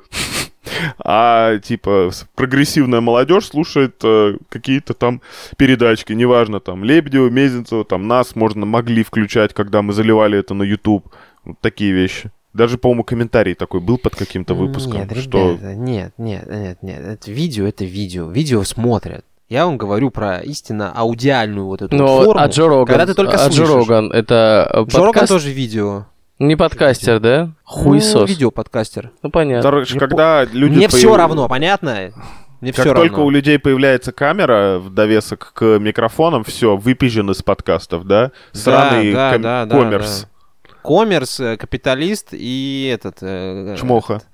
а 1.03 1.57
типа 1.59 2.11
прогрессивная 2.35 3.01
молодежь 3.01 3.47
слушает 3.47 3.95
э, 4.03 4.37
какие-то 4.49 4.93
там 4.93 5.21
передачки, 5.57 6.13
неважно, 6.13 6.59
там 6.59 6.83
Лебедева, 6.83 7.29
Мезенцева, 7.29 7.85
там 7.85 8.07
нас 8.07 8.35
можно 8.35 8.65
могли 8.65 9.03
включать, 9.03 9.53
когда 9.53 9.81
мы 9.81 9.93
заливали 9.93 10.37
это 10.37 10.53
на 10.53 10.63
YouTube. 10.63 11.07
Вот 11.45 11.57
такие 11.61 11.91
вещи. 11.91 12.31
Даже, 12.53 12.77
по-моему, 12.77 13.03
комментарий 13.03 13.53
такой 13.53 13.79
был 13.79 13.97
под 13.97 14.15
каким-то 14.15 14.55
выпуском, 14.55 15.01
Нет, 15.01 15.17
что 15.17 15.51
ребята, 15.51 15.75
нет, 15.75 16.13
нет, 16.17 16.47
нет, 16.49 16.77
нет. 16.81 16.99
Это 16.99 17.31
видео, 17.31 17.67
это 17.67 17.85
видео. 17.85 18.29
Видео 18.29 18.63
смотрят. 18.63 19.23
Я 19.49 19.65
вам 19.65 19.77
говорю 19.77 20.11
про 20.11 20.37
истинно 20.39 20.91
аудиальную 20.91 21.65
вот 21.65 21.81
эту 21.81 21.95
Но 21.95 22.17
вот 22.17 22.25
форму. 22.25 22.41
а 22.41 22.47
Джо 22.47 22.67
Роган, 22.67 22.85
когда 22.85 23.05
ты 23.05 23.13
только 23.15 23.33
а 23.37 23.47
Джо 23.49 23.65
слышишь. 23.65 23.73
Роган, 23.75 24.11
это 24.11 24.69
э, 24.71 24.83
Джо 24.83 24.97
Роган 24.97 25.13
подкаст? 25.13 25.27
тоже 25.29 25.51
видео. 25.51 26.05
Не 26.39 26.55
подкастер, 26.55 27.19
да? 27.19 27.45
Ну, 27.47 27.53
Хуесос. 27.63 28.29
видео-подкастер. 28.29 29.11
Ну, 29.21 29.29
понятно. 29.29 29.61
Короче, 29.61 29.93
Не 29.95 29.99
когда 29.99 30.45
люди 30.45 30.75
Мне 30.77 30.87
появ- 30.87 30.97
все 30.97 31.17
равно, 31.17 31.47
понятно? 31.49 32.11
Мне 32.61 32.71
Как 32.71 32.85
все 32.85 32.93
только 32.93 33.15
равно. 33.17 33.25
у 33.25 33.29
людей 33.29 33.59
появляется 33.59 34.11
камера 34.13 34.79
в 34.79 34.89
довесок 34.93 35.51
к 35.53 35.63
микрофонам, 35.79 36.43
все, 36.45 36.77
выпизжен 36.77 37.29
из 37.31 37.41
подкастов, 37.43 38.05
да? 38.05 38.31
Сраный 38.53 39.11
да, 39.13 39.33
ком- 39.33 39.41
да, 39.41 39.65
да, 39.65 39.77
коммерс. 39.77 40.27
Коммерс, 40.81 41.39
э, 41.41 41.57
капиталист 41.57 42.29
и 42.31 42.89
этот... 42.93 43.17
э, 43.21 43.75
Чмоха. 43.77 44.15
этот, 44.15 44.27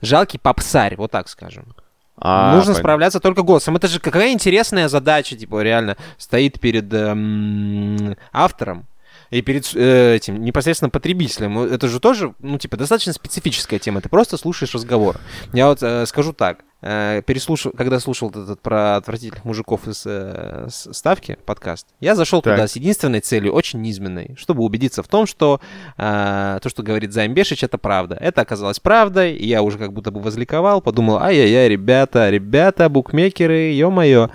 Жалкий 0.00 0.38
попсарь, 0.40 0.96
вот 0.96 1.10
так 1.10 1.28
скажем. 1.28 1.74
А, 2.16 2.50
Нужно 2.52 2.66
понятно. 2.66 2.74
справляться 2.82 3.20
только 3.20 3.42
голосом. 3.42 3.76
Это 3.76 3.88
же 3.88 3.98
какая 3.98 4.32
интересная 4.32 4.88
задача, 4.88 5.36
типа, 5.36 5.60
реально 5.62 5.96
стоит 6.18 6.60
перед 6.60 6.92
эм, 6.92 8.16
автором 8.32 8.86
и 9.32 9.40
перед 9.42 9.68
э, 9.74 10.14
этим 10.16 10.42
непосредственно 10.44 10.90
потребителем. 10.90 11.58
Это 11.58 11.88
же 11.88 11.98
тоже, 12.00 12.34
ну, 12.40 12.58
типа, 12.58 12.76
достаточно 12.76 13.12
специфическая 13.14 13.78
тема. 13.78 14.00
Ты 14.00 14.08
просто 14.08 14.36
слушаешь 14.36 14.74
разговор. 14.74 15.16
Я 15.54 15.68
вот 15.68 15.82
э, 15.82 16.04
скажу 16.06 16.32
так. 16.34 16.58
э, 16.82 17.22
переслушал, 17.24 17.72
когда 17.72 17.98
слушал 18.00 18.28
этот, 18.28 18.60
про 18.60 18.96
отвратительных 18.96 19.44
мужиков 19.44 19.88
из 19.88 20.02
э, 20.04 20.66
ставки 20.68 21.38
подкаст, 21.46 21.86
я 22.00 22.14
зашел 22.14 22.42
Так. 22.42 22.54
туда 22.56 22.66
с 22.68 22.76
единственной 22.76 23.20
целью, 23.20 23.52
очень 23.54 23.80
низменной, 23.80 24.34
чтобы 24.36 24.62
убедиться 24.64 25.02
в 25.02 25.08
том, 25.08 25.26
что 25.26 25.60
э, 25.96 26.58
то, 26.62 26.68
что 26.68 26.82
говорит 26.82 27.12
Займ 27.12 27.34
Бешич, 27.34 27.64
это 27.64 27.78
правда. 27.78 28.16
Это 28.20 28.40
оказалось 28.42 28.80
правдой, 28.80 29.32
и 29.34 29.46
я 29.46 29.62
уже 29.62 29.78
как 29.78 29.92
будто 29.92 30.10
бы 30.10 30.20
возликовал, 30.20 30.80
подумал, 30.82 31.18
ай-яй-яй, 31.20 31.68
ребята, 31.68 32.28
ребята, 32.30 32.88
букмекеры, 32.88 33.70
ё-моё. 33.72 34.28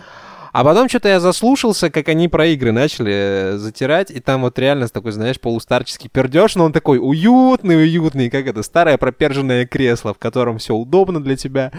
А 0.57 0.63
потом 0.63 0.89
что-то 0.89 1.07
я 1.07 1.19
заслушался, 1.19 1.91
как 1.91 2.09
они 2.09 2.27
про 2.27 2.47
игры 2.47 2.71
начали 2.71 3.13
э, 3.13 3.57
затирать, 3.57 4.09
и 4.09 4.19
там 4.19 4.41
вот 4.41 4.57
реально 4.57 4.87
такой, 4.87 5.11
знаешь, 5.11 5.39
полустарческий 5.39 6.09
пердеж, 6.09 6.55
но 6.55 6.65
он 6.65 6.73
такой 6.73 6.97
уютный, 6.97 7.75
уютный, 7.75 8.31
как 8.31 8.47
это, 8.47 8.63
старое 8.63 8.97
проперженное 8.97 9.67
кресло, 9.67 10.15
в 10.15 10.17
котором 10.17 10.57
все 10.57 10.73
удобно 10.73 11.23
для 11.23 11.37
тебя. 11.37 11.71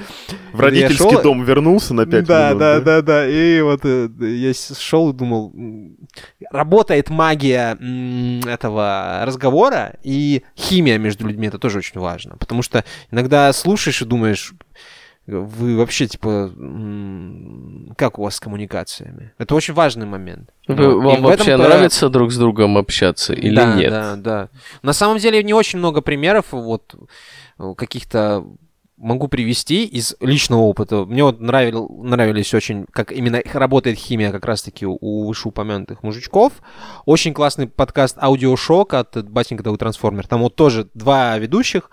В 0.52 0.60
родительский 0.60 1.10
шел- 1.10 1.22
дом 1.22 1.42
вернулся 1.42 1.92
на 1.92 2.06
5 2.06 2.24
да, 2.24 2.46
минут. 2.50 2.58
да, 2.60 2.80
да, 2.80 3.02
да. 3.02 3.28
И 3.28 3.60
вот 3.62 3.80
э, 3.82 4.10
я 4.20 4.52
шел 4.54 5.10
и 5.10 5.12
думал, 5.12 5.52
работает 6.48 7.10
магия 7.10 7.76
этого 8.46 9.22
разговора 9.24 9.94
и 10.04 10.44
химия 10.56 10.98
между 10.98 11.26
людьми, 11.26 11.48
это 11.48 11.58
тоже 11.58 11.78
очень 11.78 11.98
важно. 11.98 12.36
Потому 12.36 12.62
что 12.62 12.84
иногда 13.10 13.52
слушаешь 13.52 14.02
и 14.02 14.04
думаешь, 14.04 14.54
вы 15.28 15.76
вообще, 15.76 16.06
типа, 16.06 16.50
как 17.96 18.18
у 18.18 18.22
вас 18.22 18.36
с 18.36 18.40
коммуникациями? 18.40 19.32
Это 19.38 19.54
очень 19.54 19.74
важный 19.74 20.06
момент. 20.06 20.50
Вы- 20.66 20.74
Вот. 20.74 21.02
И 21.02 21.04
вам 21.04 21.14
этом 21.16 21.22
вообще 21.24 21.56
то- 21.56 21.62
нравится 21.62 22.08
друг 22.08 22.32
с 22.32 22.38
другом 22.38 22.78
общаться 22.78 23.34
или 23.34 23.54
да, 23.54 23.74
нет? 23.74 23.90
Да, 23.90 24.16
да. 24.16 24.48
На 24.82 24.92
самом 24.92 25.18
деле 25.18 25.42
не 25.42 25.52
очень 25.54 25.78
много 25.78 26.00
примеров 26.00 26.46
вот 26.52 26.94
э, 27.58 27.74
каких-то 27.76 28.44
могу 28.96 29.28
привести 29.28 29.84
из 29.84 30.16
личного 30.20 30.62
опыта. 30.62 31.04
Мне 31.04 31.22
вот 31.22 31.40
нравил, 31.40 31.88
нравились 32.02 32.52
очень, 32.54 32.84
как 32.90 33.12
именно 33.12 33.40
работает 33.52 33.96
химия 33.96 34.32
как 34.32 34.44
раз-таки 34.44 34.86
у, 34.86 34.96
у 35.00 35.26
вышеупомянутых 35.28 36.02
мужичков. 36.02 36.54
Очень 37.04 37.32
классный 37.32 37.68
подкаст 37.68 38.16
«Аудиошок» 38.20 38.94
от 38.94 39.28
Батенька 39.30 39.62
Дау 39.62 39.76
Трансформер. 39.76 40.26
Там 40.26 40.40
вот 40.40 40.56
тоже 40.56 40.88
два 40.94 41.38
ведущих 41.38 41.90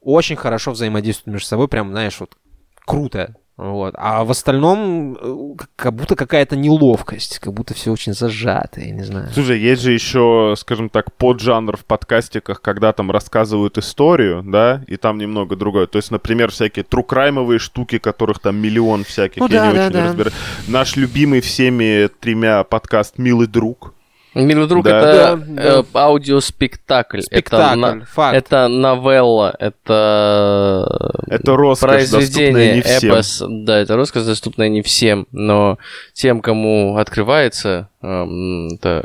очень 0.00 0.36
хорошо 0.36 0.72
взаимодействуют 0.72 1.34
между 1.34 1.46
собой. 1.46 1.68
Прям, 1.68 1.90
знаешь, 1.90 2.18
вот 2.18 2.36
круто. 2.84 3.34
Вот. 3.56 3.94
А 3.98 4.24
в 4.24 4.32
остальном 4.32 5.16
э, 5.20 5.64
как 5.76 5.94
будто 5.94 6.16
какая-то 6.16 6.56
неловкость, 6.56 7.38
как 7.38 7.52
будто 7.52 7.72
все 7.72 7.92
очень 7.92 8.12
зажато, 8.12 8.80
я 8.80 8.90
не 8.90 9.04
знаю. 9.04 9.28
Слушай, 9.32 9.60
есть 9.60 9.80
же 9.82 9.92
еще, 9.92 10.54
скажем 10.58 10.88
так, 10.88 11.12
поджанр 11.14 11.76
в 11.76 11.84
подкастиках, 11.84 12.60
когда 12.60 12.92
там 12.92 13.12
рассказывают 13.12 13.78
историю, 13.78 14.42
да, 14.44 14.82
и 14.88 14.96
там 14.96 15.18
немного 15.18 15.54
другое. 15.54 15.86
То 15.86 15.98
есть, 15.98 16.10
например, 16.10 16.50
всякие 16.50 16.84
трукраймовые 16.84 17.60
штуки, 17.60 17.98
которых 17.98 18.40
там 18.40 18.56
миллион 18.56 19.04
всяких, 19.04 19.40
Ну 19.40 19.46
я 19.46 19.60
да, 19.60 19.68
не 19.68 19.74
да, 19.74 19.84
очень 19.84 19.92
да. 19.92 20.04
разбираюсь. 20.06 20.34
Наш 20.66 20.96
любимый 20.96 21.40
всеми 21.40 22.08
тремя 22.20 22.64
подкаст 22.64 23.18
«Милый 23.18 23.46
друг». 23.46 23.93
Милый 24.34 24.66
друг, 24.66 24.84
Да. 24.84 24.98
это 24.98 25.40
Да, 25.46 25.62
э, 25.62 25.82
аудиоспектакль. 25.94 27.18
Это, 27.18 27.26
Спектакль, 27.26 27.78
на- 27.78 28.04
факт. 28.04 28.36
это 28.36 28.68
новелла, 28.68 29.54
это... 29.58 31.22
Это 31.28 31.56
роскошь, 31.56 31.90
доступная 32.10 32.18
произведение, 32.52 32.74
не 32.76 32.82
всем. 32.82 33.12
эпос. 33.12 33.42
Да, 33.48 33.78
это 33.78 33.96
роскошь, 33.96 34.22
доступная 34.24 34.68
не 34.68 34.82
всем, 34.82 35.26
но 35.32 35.78
тем, 36.14 36.40
кому 36.40 36.96
открывается 36.96 37.88
эм, 38.02 38.68
это, 38.74 39.02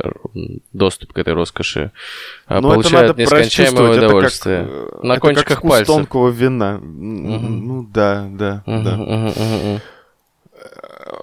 доступ 0.72 1.12
к 1.12 1.18
этой 1.18 1.32
роскоши, 1.34 1.90
э, 2.48 2.54
Ну, 2.60 2.68
это 2.68 2.68
получают 2.68 3.08
надо 3.08 3.22
нескончаемое 3.22 3.46
прочувствовать, 3.76 3.90
это 3.96 4.00
как, 4.00 4.08
удовольствие. 4.10 4.66
э, 4.68 4.88
На 5.06 5.12
это 5.12 5.20
кончиках 5.20 5.46
как 5.48 5.58
вкус 5.58 5.70
пальцев. 5.70 5.94
тонкого 5.94 6.28
вина. 6.30 6.78
Мгм. 6.82 7.66
Ну 7.68 7.88
да, 7.92 8.26
да, 8.30 8.62
Мгм, 8.66 8.84
да. 8.84 8.96
мгм, 8.96 9.26
мгм, 9.28 9.70
мгм. 9.70 9.80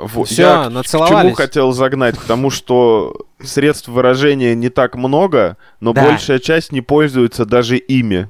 Вот. 0.01 0.27
Всё, 0.27 0.41
Я 0.43 0.49
к- 0.49 0.59
к 0.59 0.63
чему 0.65 0.73
нацеловались. 0.75 1.35
хотел 1.35 1.71
загнать? 1.71 2.17
К 2.17 2.23
тому, 2.23 2.49
что 2.49 3.15
средств 3.43 3.87
выражения 3.87 4.55
не 4.55 4.69
так 4.69 4.95
много, 4.95 5.57
но 5.79 5.93
Да. 5.93 6.03
большая 6.03 6.39
часть 6.39 6.71
не 6.71 6.81
пользуется 6.81 7.45
даже 7.45 7.77
ими. 7.77 8.29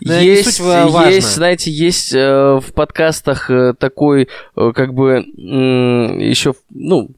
Да, 0.00 0.20
не 0.20 0.26
есть, 0.26 0.44
суть 0.56 0.60
ва- 0.60 0.86
важно. 0.88 1.10
есть, 1.10 1.34
знаете, 1.34 1.70
есть 1.70 2.14
э, 2.14 2.60
в 2.64 2.72
подкастах 2.72 3.50
э, 3.50 3.74
такой, 3.78 4.28
э, 4.56 4.72
как 4.74 4.94
бы, 4.94 5.24
еще, 5.36 6.54
ну, 6.70 7.10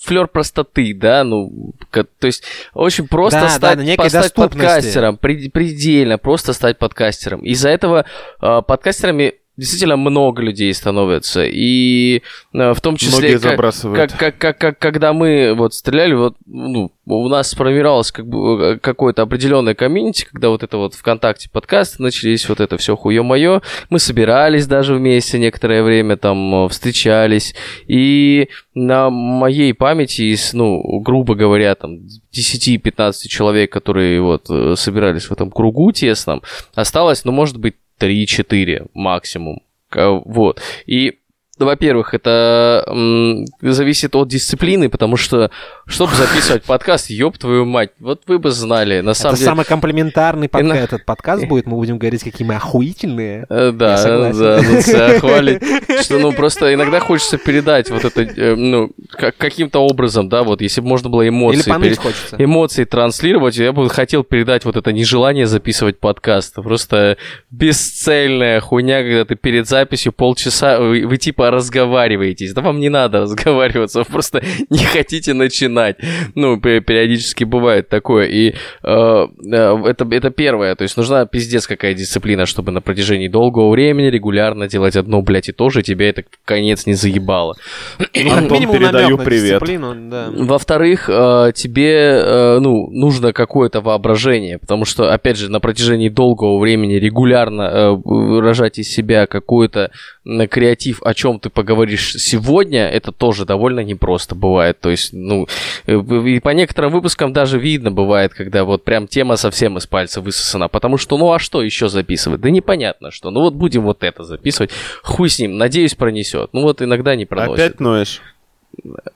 флер 0.00 0.28
простоты, 0.28 0.94
да, 0.94 1.24
ну, 1.24 1.72
то 1.90 2.06
есть 2.26 2.44
очень 2.74 3.06
просто 3.08 3.40
Да, 3.40 3.46
да, 3.46 3.50
стать, 3.52 3.78
некой 3.80 4.08
стать 4.08 4.32
подкастером, 4.34 5.16
пред- 5.18 5.52
предельно 5.52 6.16
просто 6.16 6.52
стать 6.52 6.78
подкастером. 6.78 7.40
Из-за 7.40 7.68
этого 7.70 8.04
э, 8.40 8.62
подкастерами 8.66 9.34
действительно 9.56 9.96
много 9.96 10.42
людей 10.42 10.72
становятся, 10.74 11.44
и 11.44 12.22
э, 12.52 12.72
в 12.72 12.80
том 12.80 12.96
числе... 12.96 13.28
Как- 13.48 13.56
как, 13.96 14.18
как, 14.18 14.38
как, 14.38 14.58
как, 14.58 14.78
когда 14.78 15.12
мы 15.12 15.54
вот 15.54 15.74
стреляли, 15.74 16.14
вот, 16.14 16.36
ну, 16.46 16.90
у 17.06 17.28
нас 17.28 17.50
сформировалось 17.50 18.10
как 18.10 18.26
бы 18.26 18.74
э, 18.74 18.78
какое-то 18.78 19.22
определенное 19.22 19.74
комьюнити, 19.74 20.26
когда 20.30 20.48
вот 20.48 20.62
это 20.62 20.76
вот 20.76 20.94
ВКонтакте 20.94 21.48
подкасты 21.50 22.02
начались, 22.02 22.48
вот 22.48 22.60
это 22.60 22.76
все 22.78 22.96
хуе-мое. 22.96 23.62
Мы 23.90 23.98
собирались 23.98 24.66
даже 24.66 24.94
вместе 24.94 25.38
некоторое 25.38 25.82
время, 25.82 26.16
там, 26.16 26.66
э, 26.66 26.68
встречались. 26.68 27.54
И 27.86 28.48
на 28.74 29.10
моей 29.10 29.72
памяти 29.72 30.22
из, 30.32 30.52
ну, 30.52 30.82
грубо 31.00 31.36
говоря, 31.36 31.74
там, 31.76 32.00
10-15 32.32 33.28
человек, 33.28 33.70
которые 33.70 34.20
вот 34.20 34.46
собирались 34.78 35.24
в 35.24 35.32
этом 35.32 35.50
кругу 35.50 35.92
тесном, 35.92 36.42
осталось, 36.74 37.24
ну, 37.24 37.30
может 37.30 37.56
быть, 37.58 37.76
3-4 37.98 38.90
максимум. 38.94 39.62
Вот. 39.92 40.60
И 40.86 41.18
во-первых, 41.58 42.14
это 42.14 42.84
м, 42.88 43.44
зависит 43.60 44.14
от 44.16 44.28
дисциплины, 44.28 44.88
потому 44.88 45.16
что, 45.16 45.50
чтобы 45.86 46.14
записывать 46.14 46.64
подкаст, 46.64 47.10
ёб 47.10 47.38
твою 47.38 47.64
мать, 47.64 47.90
вот 48.00 48.22
вы 48.26 48.38
бы 48.38 48.50
знали, 48.50 49.00
на 49.00 49.14
самом 49.14 49.34
Это 49.34 49.38
деле... 49.40 49.50
самый 49.50 49.64
комплиментарный 49.64 50.48
подка- 50.48 50.60
Иногда- 50.62 50.82
этот 50.84 51.04
подкаст 51.04 51.46
будет, 51.46 51.66
мы 51.66 51.76
будем 51.76 51.98
говорить, 51.98 52.22
какие 52.24 52.46
мы 52.46 52.54
охуительные. 52.56 53.46
Э, 53.48 53.70
Да, 53.72 54.02
да, 54.02 54.60
ну, 54.62 54.80
себя 54.80 55.20
хвалить. 55.20 55.62
Что, 56.02 56.18
ну, 56.18 56.32
просто 56.32 56.72
иногда 56.74 57.00
хочется 57.00 57.38
передать 57.38 57.90
вот 57.90 58.04
это, 58.04 58.22
э, 58.22 58.54
ну, 58.56 58.90
как- 59.10 59.36
каким-то 59.36 59.80
образом, 59.80 60.28
да, 60.28 60.42
вот, 60.42 60.60
если 60.60 60.80
бы 60.80 60.88
можно 60.88 61.08
было 61.08 61.26
эмоции... 61.28 61.60
Или 61.60 61.68
поныть 61.68 61.90
пере- 61.90 62.00
хочется. 62.00 62.36
эмоции 62.38 62.84
транслировать, 62.84 63.56
я 63.56 63.72
бы 63.72 63.88
хотел 63.88 64.24
передать 64.24 64.64
вот 64.64 64.76
это 64.76 64.92
нежелание 64.92 65.46
записывать 65.46 65.98
подкаст. 66.00 66.54
Просто 66.56 67.16
бесцельная 67.50 68.60
хуйня, 68.60 69.02
когда 69.02 69.24
ты 69.24 69.34
перед 69.36 69.68
записью 69.68 70.12
полчаса, 70.12 70.78
вы 70.80 71.16
типа 71.16 71.43
поразговариваетесь. 71.44 72.54
Да 72.54 72.62
вам 72.62 72.80
не 72.80 72.88
надо 72.88 73.20
разговариваться, 73.20 73.98
вы 73.98 74.04
просто 74.06 74.42
не 74.70 74.78
хотите 74.78 75.34
начинать. 75.34 75.96
Ну, 76.34 76.58
пе- 76.60 76.80
периодически 76.80 77.44
бывает 77.44 77.88
такое. 77.88 78.26
И 78.26 78.54
э, 78.82 79.26
э, 79.52 79.82
это, 79.86 80.08
это 80.10 80.30
первое. 80.30 80.74
То 80.74 80.82
есть 80.84 80.96
нужна 80.96 81.26
пиздец 81.26 81.66
какая 81.66 81.94
дисциплина, 81.94 82.46
чтобы 82.46 82.72
на 82.72 82.80
протяжении 82.80 83.28
долгого 83.28 83.70
времени 83.70 84.06
регулярно 84.06 84.68
делать 84.68 84.96
одно, 84.96 85.20
блядь, 85.20 85.48
и 85.48 85.52
то 85.52 85.68
же, 85.68 85.82
тебя 85.82 86.08
это 86.08 86.22
в 86.22 86.46
конец 86.46 86.86
не 86.86 86.94
заебало. 86.94 87.56
Антон, 87.98 88.58
минимум, 88.58 88.78
передаю 88.78 89.18
привет. 89.18 89.62
да. 90.08 90.30
Во-вторых, 90.32 91.10
э, 91.12 91.52
тебе 91.54 91.92
э, 92.24 92.58
ну, 92.60 92.88
нужно 92.90 93.32
какое-то 93.32 93.80
воображение, 93.82 94.58
потому 94.58 94.84
что, 94.86 95.12
опять 95.12 95.36
же, 95.36 95.50
на 95.50 95.60
протяжении 95.60 96.08
долгого 96.08 96.58
времени 96.58 96.94
регулярно 96.94 97.62
э, 97.62 97.90
выражать 97.90 98.78
из 98.78 98.88
себя 98.90 99.26
какой-то 99.26 99.90
м, 100.26 100.48
креатив, 100.48 101.02
о 101.02 101.14
чем 101.14 101.33
ты 101.38 101.50
поговоришь 101.50 102.14
сегодня, 102.14 102.88
это 102.88 103.12
тоже 103.12 103.44
довольно 103.44 103.80
непросто 103.80 104.34
бывает. 104.34 104.80
То 104.80 104.90
есть, 104.90 105.12
ну, 105.12 105.46
э, 105.86 105.96
и 105.96 106.40
по 106.40 106.50
некоторым 106.50 106.92
выпускам 106.92 107.32
даже 107.32 107.58
видно 107.58 107.90
бывает, 107.90 108.34
когда 108.34 108.64
вот 108.64 108.84
прям 108.84 109.06
тема 109.08 109.36
совсем 109.36 109.76
из 109.78 109.86
пальца 109.86 110.20
высосана, 110.20 110.68
потому 110.68 110.98
что, 110.98 111.18
ну, 111.18 111.32
а 111.32 111.38
что 111.38 111.62
еще 111.62 111.88
записывать? 111.88 112.40
Да 112.40 112.50
непонятно 112.50 113.10
что. 113.10 113.30
Ну, 113.30 113.40
вот 113.40 113.54
будем 113.54 113.82
вот 113.82 114.02
это 114.02 114.24
записывать. 114.24 114.70
Хуй 115.02 115.28
с 115.28 115.38
ним, 115.38 115.56
надеюсь, 115.58 115.94
пронесет. 115.94 116.50
Ну, 116.52 116.62
вот 116.62 116.82
иногда 116.82 117.16
не 117.16 117.26
проносит. 117.26 117.64
Опять 117.64 117.80
ноешь? 117.80 118.20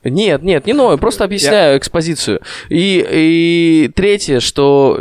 Нет, 0.04 0.42
нет, 0.42 0.66
не 0.66 0.72
ною, 0.72 0.98
просто 0.98 1.24
объясняю 1.24 1.78
экспозицию. 1.78 2.40
И, 2.68 3.06
и 3.10 3.90
третье, 3.94 4.40
что 4.40 4.98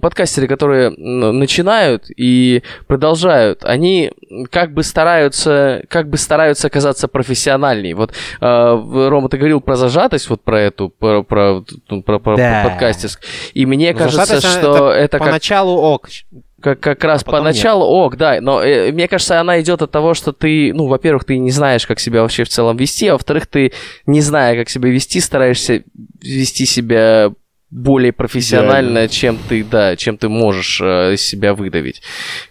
подкастеры, 0.00 0.46
которые 0.46 0.90
начинают 0.90 2.04
и 2.16 2.62
продолжают, 2.86 3.64
они 3.64 4.12
как 4.50 4.72
бы 4.72 4.82
стараются, 4.82 5.82
как 5.88 6.08
бы 6.08 6.16
стараются 6.16 6.70
казаться 6.70 7.08
профессиональней. 7.08 7.94
Вот 7.94 8.10
э, 8.10 8.14
в- 8.40 9.08
Рома, 9.08 9.28
ты 9.28 9.36
говорил 9.36 9.60
про 9.60 9.76
зажатость, 9.76 10.28
вот 10.30 10.42
про 10.42 10.60
эту, 10.60 10.88
про, 10.88 11.22
про, 11.22 11.64
ну, 11.88 12.02
про- 12.02 12.18
про 12.18 12.36
Да. 12.36 12.62
подкастерск. 12.64 13.22
И 13.54 13.66
мне 13.66 13.92
Ну, 13.92 13.98
кажется, 13.98 14.40
что 14.40 14.90
это 14.92 15.18
как 15.18 15.26
Поначалу 15.28 15.72
ок. 15.76 16.08
Как, 16.60 16.80
как 16.80 17.04
раз 17.04 17.22
потом 17.22 17.40
поначалу, 17.40 17.84
ок, 17.84 18.16
да, 18.16 18.40
но 18.40 18.62
э, 18.62 18.90
мне 18.92 19.08
кажется, 19.08 19.40
она 19.40 19.60
идет 19.60 19.82
от 19.82 19.90
того, 19.90 20.14
что 20.14 20.32
ты, 20.32 20.72
ну, 20.72 20.86
во-первых, 20.86 21.24
ты 21.24 21.38
не 21.38 21.50
знаешь, 21.50 21.86
как 21.86 22.00
себя 22.00 22.22
вообще 22.22 22.44
в 22.44 22.48
целом 22.48 22.76
вести, 22.76 23.08
а 23.08 23.12
во-вторых, 23.12 23.46
ты, 23.46 23.72
не 24.06 24.20
зная, 24.20 24.56
как 24.56 24.70
себя 24.70 24.88
вести, 24.88 25.20
стараешься 25.20 25.84
вести 26.22 26.64
себя 26.64 27.30
более 27.70 28.12
профессионально, 28.12 28.90
Идеально. 28.90 29.08
чем 29.08 29.38
ты, 29.48 29.64
да, 29.64 29.96
чем 29.96 30.16
ты 30.16 30.28
можешь 30.28 30.80
э, 30.82 31.16
себя 31.18 31.52
выдавить. 31.52 32.00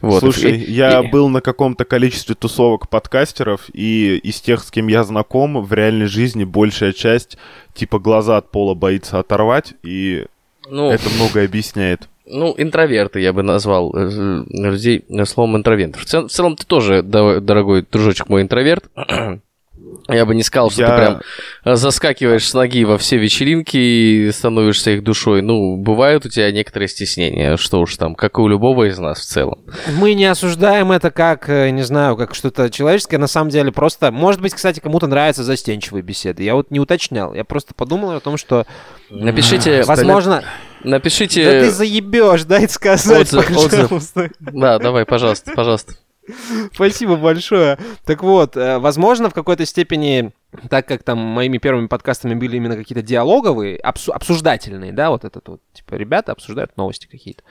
Вот. 0.01 0.19
Слушай, 0.19 0.57
И- 0.59 0.71
я 0.73 0.99
и- 0.99 1.07
был 1.07 1.29
на 1.29 1.41
каком-то 1.41 1.85
количестве 1.85 2.35
тусовок 2.35 2.89
подкастеров, 2.89 3.61
и 3.73 4.17
из 4.17 4.41
тех, 4.41 4.61
с 4.61 4.69
кем 4.71 4.87
я 4.87 5.03
знаком, 5.03 5.63
в 5.63 5.73
реальной 5.73 6.07
жизни 6.07 6.43
большая 6.43 6.91
часть 6.93 7.37
типа 7.73 7.97
глаза 7.97 8.37
от 8.37 8.51
пола 8.51 8.73
боится 8.75 9.17
оторвать, 9.17 9.73
и 9.83 10.25
ну, 10.69 10.91
это 10.91 11.09
многое 11.09 11.45
объясняет. 11.45 12.07
Ну, 12.27 12.55
интроверты 12.57 13.19
я 13.19 13.33
бы 13.33 13.43
назвал 13.43 13.95
э, 13.95 14.43
людей 14.49 15.05
э, 15.09 15.25
словом 15.25 15.57
интроверт. 15.57 15.95
В, 15.95 16.05
цел- 16.05 16.27
в 16.27 16.31
целом 16.31 16.55
ты 16.55 16.65
тоже, 16.65 17.01
дорогой 17.03 17.85
дружочек 17.89 18.29
мой, 18.29 18.41
интроверт. 18.41 18.85
Я 20.07 20.25
бы 20.25 20.35
не 20.35 20.43
сказал, 20.43 20.69
что 20.69 20.81
Я- 20.81 20.89
ты 20.89 20.95
прям 20.97 21.21
э, 21.65 21.75
заскакиваешь 21.75 22.47
с 22.47 22.53
ноги 22.53 22.83
во 22.85 22.97
все 22.97 23.17
вечеринки 23.17 23.77
и 23.77 24.31
становишься 24.31 24.91
их 24.91 25.03
душой. 25.03 25.41
Ну, 25.41 25.77
бывают 25.77 26.25
у 26.25 26.29
тебя 26.29 26.51
некоторые 26.51 26.87
стеснения, 26.87 27.57
что 27.57 27.81
уж 27.81 27.95
там, 27.97 28.13
как 28.15 28.37
и 28.37 28.41
у 28.41 28.47
любого 28.47 28.87
из 28.87 28.97
нас 28.99 29.19
в 29.19 29.25
целом. 29.25 29.59
Мы 29.97 30.13
не 30.13 30.25
осуждаем 30.25 30.91
это 30.91 31.11
как, 31.11 31.49
э, 31.49 31.69
не 31.71 31.81
знаю, 31.83 32.17
как 32.17 32.35
что-то 32.35 32.69
человеческое. 32.69 33.17
На 33.17 33.27
самом 33.27 33.49
деле 33.49 33.71
просто... 33.71 34.11
Может 34.11 34.41
быть, 34.41 34.53
кстати, 34.53 34.79
кому-то 34.79 35.07
нравятся 35.07 35.43
застенчивые 35.43 36.03
беседы. 36.03 36.43
Я 36.43 36.55
вот 36.55 36.71
не 36.71 36.79
уточнял. 36.79 37.33
Я 37.33 37.43
просто 37.43 37.73
подумал 37.73 38.11
о 38.11 38.19
том, 38.19 38.37
что, 38.37 38.65
Напишите, 39.09 39.83
возможно... 39.83 40.43
напишите... 40.85 41.43
Да 41.43 41.51
ты 41.65 41.71
заебешь, 41.71 42.43
дай 42.45 42.67
сказать, 42.69 43.27
отзыв- 43.33 43.55
отзыв. 43.57 43.71
пожалуйста. 43.89 44.29
Да, 44.39 44.79
давай, 44.79 45.05
пожалуйста, 45.05 45.51
пожалуйста. 45.55 45.95
Спасибо 46.73 47.15
большое. 47.17 47.77
Так 48.03 48.23
вот, 48.23 48.57
э, 48.57 48.79
возможно, 48.79 49.29
в 49.29 49.33
какой-то 49.33 49.65
степени, 49.65 50.31
так 50.69 50.87
как 50.87 51.03
там 51.03 51.19
моими 51.19 51.59
первыми 51.59 51.85
подкастами 51.87 52.33
были 52.33 52.57
именно 52.57 52.75
какие-то 52.75 53.03
диалоговые, 53.03 53.79
обсу- 53.79 54.11
обсуждательные, 54.11 54.91
да, 54.91 55.11
вот 55.11 55.23
этот 55.23 55.47
вот, 55.47 55.61
типа, 55.73 55.93
ребята 55.95 56.31
обсуждают 56.31 56.75
новости 56.77 57.05
какие-то. 57.05 57.43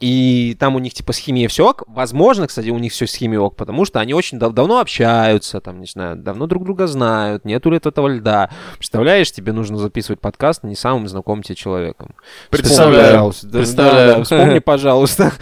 И 0.00 0.56
там 0.58 0.74
у 0.74 0.80
них 0.80 0.92
типа 0.92 1.12
с 1.12 1.18
химией 1.18 1.46
все 1.46 1.68
ок. 1.70 1.84
Возможно, 1.86 2.46
кстати, 2.46 2.68
у 2.68 2.78
них 2.78 2.92
все 2.92 3.06
с 3.06 3.14
химией 3.14 3.38
ок, 3.38 3.56
потому 3.56 3.84
что 3.84 4.00
они 4.00 4.12
очень 4.12 4.38
дав- 4.38 4.52
давно 4.52 4.80
общаются, 4.80 5.60
там, 5.60 5.80
не 5.80 5.86
знаю, 5.86 6.16
давно 6.16 6.46
друг 6.46 6.64
друга 6.64 6.86
знают, 6.86 7.44
нету 7.44 7.70
ли 7.70 7.76
этого 7.76 8.08
льда. 8.08 8.50
Представляешь, 8.76 9.30
тебе 9.32 9.52
нужно 9.52 9.78
записывать 9.78 10.20
подкаст 10.20 10.64
не 10.64 10.74
самым 10.74 11.06
знакомым 11.08 11.42
тебе 11.42 11.54
человеком. 11.54 12.14
Представляю. 12.50 13.30
Вспомни, 13.30 13.52
Представляю. 13.52 14.08
да, 14.08 14.16
да, 14.18 14.24
вспомни, 14.24 14.58
пожалуйста, 14.64 15.32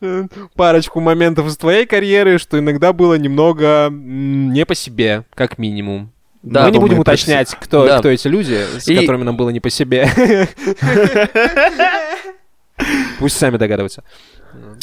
парочку 0.56 1.00
моментов 1.00 1.46
из 1.46 1.56
твоей 1.56 1.86
карьеры, 1.86 2.38
что 2.38 2.58
иногда 2.58 2.92
было 2.92 3.14
немного 3.14 3.88
не 3.90 4.66
по 4.66 4.74
себе, 4.74 5.24
как 5.34 5.58
минимум. 5.58 6.10
Да, 6.42 6.64
Мы 6.66 6.72
не 6.72 6.78
будем 6.78 6.98
уточнять, 6.98 7.54
кто, 7.58 7.86
Да. 7.86 8.00
кто 8.00 8.10
эти 8.10 8.28
люди, 8.28 8.60
с 8.78 8.86
И- 8.86 8.94
которыми 8.96 9.22
нам 9.22 9.34
было 9.34 9.48
не 9.48 9.60
по 9.60 9.70
себе. 9.70 10.06
Пусть 13.18 13.36
сами 13.36 13.56
догадываются. 13.56 14.02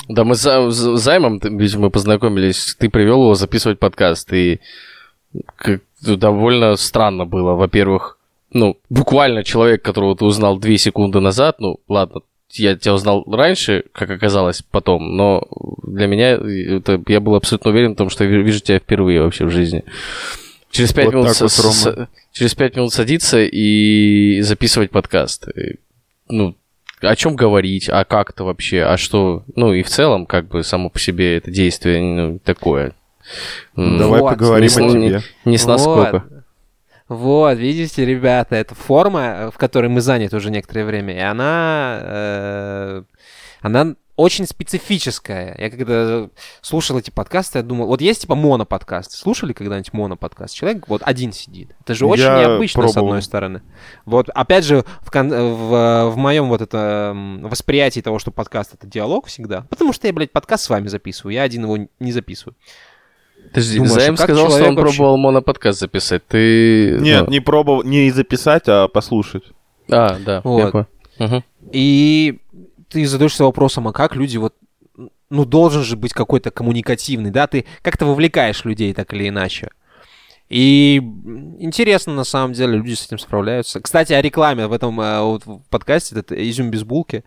Да, 0.10 0.24
мы 0.24 0.36
с 0.36 0.42
За- 0.42 0.70
с 0.70 1.00
Займом, 1.02 1.40
ведь 1.44 1.76
мы 1.76 1.90
познакомились, 1.90 2.76
ты 2.78 2.90
привел 2.90 3.22
его 3.24 3.36
записывать 3.36 3.80
подкаст, 3.80 4.32
и 4.34 4.60
как- 5.56 5.82
довольно 6.02 6.76
странно 6.76 7.26
было. 7.26 7.54
Во-первых, 7.54 8.18
ну, 8.52 8.78
буквально 8.90 9.44
человек, 9.44 9.82
которого 9.82 10.16
ты 10.16 10.26
узнал 10.26 10.58
две 10.60 10.78
секунды 10.78 11.20
назад, 11.20 11.60
ну, 11.60 11.80
ладно, 11.88 12.22
я 12.54 12.76
тебя 12.76 12.96
узнал 12.96 13.24
раньше, 13.32 13.86
как 13.94 14.10
оказалось, 14.10 14.62
потом, 14.62 15.16
но 15.16 15.48
для 15.84 16.08
меня 16.08 16.32
это, 16.32 17.02
я 17.08 17.20
был 17.22 17.36
абсолютно 17.36 17.72
уверен 17.72 17.94
в 17.94 17.98
том, 17.98 18.10
что 18.10 18.26
я 18.26 18.30
ви- 18.30 18.44
вижу 18.44 18.60
тебя 18.60 18.80
впервые 18.80 19.22
вообще 19.22 19.46
в 19.46 19.52
жизни. 19.52 19.84
Через 20.70 20.92
пять 20.94 21.06
Вот 21.06 21.14
минут, 21.14 21.28
так 21.28 21.40
вот, 21.42 21.52
с- 21.52 21.74
с- 21.74 22.08
через 22.34 22.56
пять 22.56 22.76
минут 22.76 22.92
садиться 22.94 23.42
и 23.42 24.42
записывать 24.42 24.92
подкаст. 24.92 25.48
И, 25.56 25.76
Ну, 26.30 26.56
о 27.02 27.16
чем 27.16 27.36
говорить, 27.36 27.90
а 27.90 28.04
как-то 28.06 28.44
вообще, 28.46 28.84
а 28.84 28.98
что, 28.98 29.44
ну 29.56 29.74
и 29.74 29.84
в 29.84 29.90
целом, 29.90 30.26
как 30.26 30.48
бы 30.48 30.64
само 30.64 30.90
по 30.90 31.00
себе 31.00 31.38
это 31.38 31.52
действие 31.52 32.02
ну, 32.02 32.40
такое. 32.40 32.94
М, 33.76 33.98
Давай 33.98 34.22
Вот. 34.22 34.30
поговорим 34.32 34.62
Не 34.64 34.68
о 34.68 34.70
с- 34.70 34.94
тебе. 34.94 35.22
Не 35.46 35.58
с 35.58 35.66
насколько. 35.66 36.24
Вот. 36.30 36.44
Вот, 37.08 37.58
видите, 37.58 38.06
ребята, 38.06 38.56
это 38.56 38.74
форма, 38.74 39.52
в 39.54 39.58
которой 39.58 39.88
мы 39.88 40.00
заняты 40.00 40.38
уже 40.38 40.50
некоторое 40.50 40.86
время, 40.86 41.14
и 41.16 41.20
она, 41.20 42.00
э, 42.02 43.04
она 43.62 43.96
очень 44.22 44.46
специфическая. 44.46 45.56
Я 45.58 45.70
когда 45.70 46.30
слушал 46.62 46.98
эти 46.98 47.10
подкасты, 47.10 47.60
я 47.60 47.64
думал, 47.64 47.88
вот 47.88 48.02
есть 48.02 48.22
типа 48.22 48.36
моноподкаст. 48.36 49.12
Слушали 49.12 49.54
когда-нибудь 49.54 49.94
моноподкаст? 49.94 50.54
Человек 50.56 50.88
вот 50.88 51.02
один 51.04 51.34
сидит. 51.34 51.72
Это 51.82 51.94
же 51.96 52.06
очень 52.06 52.24
Я 52.24 52.40
необычно, 52.40 52.88
с 52.88 52.92
пробовал. 52.94 53.08
одной 53.10 53.22
стороны. 53.22 53.62
Вот, 54.06 54.30
опять 54.30 54.64
же, 54.66 54.84
в, 55.02 55.12
кон- 55.12 55.30
в, 55.32 56.10
в 56.12 56.18
моем 56.18 56.50
вот 56.50 56.62
это 56.62 57.14
восприятии 57.42 58.02
того, 58.02 58.20
что 58.20 58.32
подкаст 58.32 58.74
это 58.74 58.88
диалог 58.88 59.28
всегда, 59.28 59.62
потому 59.70 59.94
что 59.94 60.08
я, 60.08 60.14
блядь, 60.14 60.32
подкаст 60.32 60.64
с 60.66 60.70
вами 60.70 60.88
записываю, 60.88 61.34
я 61.34 61.44
один 61.44 61.64
его 61.64 61.78
не 62.00 62.12
записываю. 62.12 62.56
Подожди, 63.50 63.78
Думаешь, 63.78 63.94
Займ 63.94 64.14
а 64.14 64.18
сказал, 64.18 64.50
что 64.52 64.64
он 64.68 64.76
вообще- 64.76 64.98
пробовал 64.98 65.18
моноподкаст 65.18 65.80
записать. 65.80 66.26
Ты... 66.28 66.98
Нет, 67.00 67.26
ну, 67.26 67.32
не 67.32 67.40
пробовал, 67.40 67.84
не 67.84 68.10
записать, 68.12 68.64
а 68.68 68.88
послушать. 68.88 69.44
А, 69.90 70.18
да, 70.20 70.42
Вот. 70.44 70.88
Мгм. 71.20 71.44
И 71.72 72.41
ты 72.92 73.06
задаешься 73.06 73.44
вопросом, 73.44 73.88
а 73.88 73.94
как 73.94 74.16
люди 74.16 74.38
вот... 74.38 74.56
Ну, 75.30 75.46
должен 75.46 75.84
же 75.84 75.96
быть 75.96 76.12
какой-то 76.12 76.52
коммуникативный, 76.52 77.32
да? 77.32 77.48
Ты 77.48 77.66
как-то 77.82 78.06
вовлекаешь 78.06 78.66
людей 78.66 78.94
так 78.94 79.14
или 79.14 79.30
иначе. 79.30 79.70
И 80.50 80.98
интересно, 81.60 82.14
на 82.14 82.26
самом 82.26 82.52
деле, 82.52 82.76
люди 82.76 82.94
с 82.94 83.06
этим 83.06 83.18
справляются. 83.18 83.80
Кстати, 83.80 84.12
о 84.12 84.22
рекламе 84.22 84.68
в 84.68 84.74
этом 84.74 85.00
э, 85.00 85.22
вот 85.22 85.46
в 85.46 85.62
подкасте, 85.70 86.20
это 86.20 86.36
«Изюм 86.50 86.70
без 86.70 86.84
булки». 86.84 87.24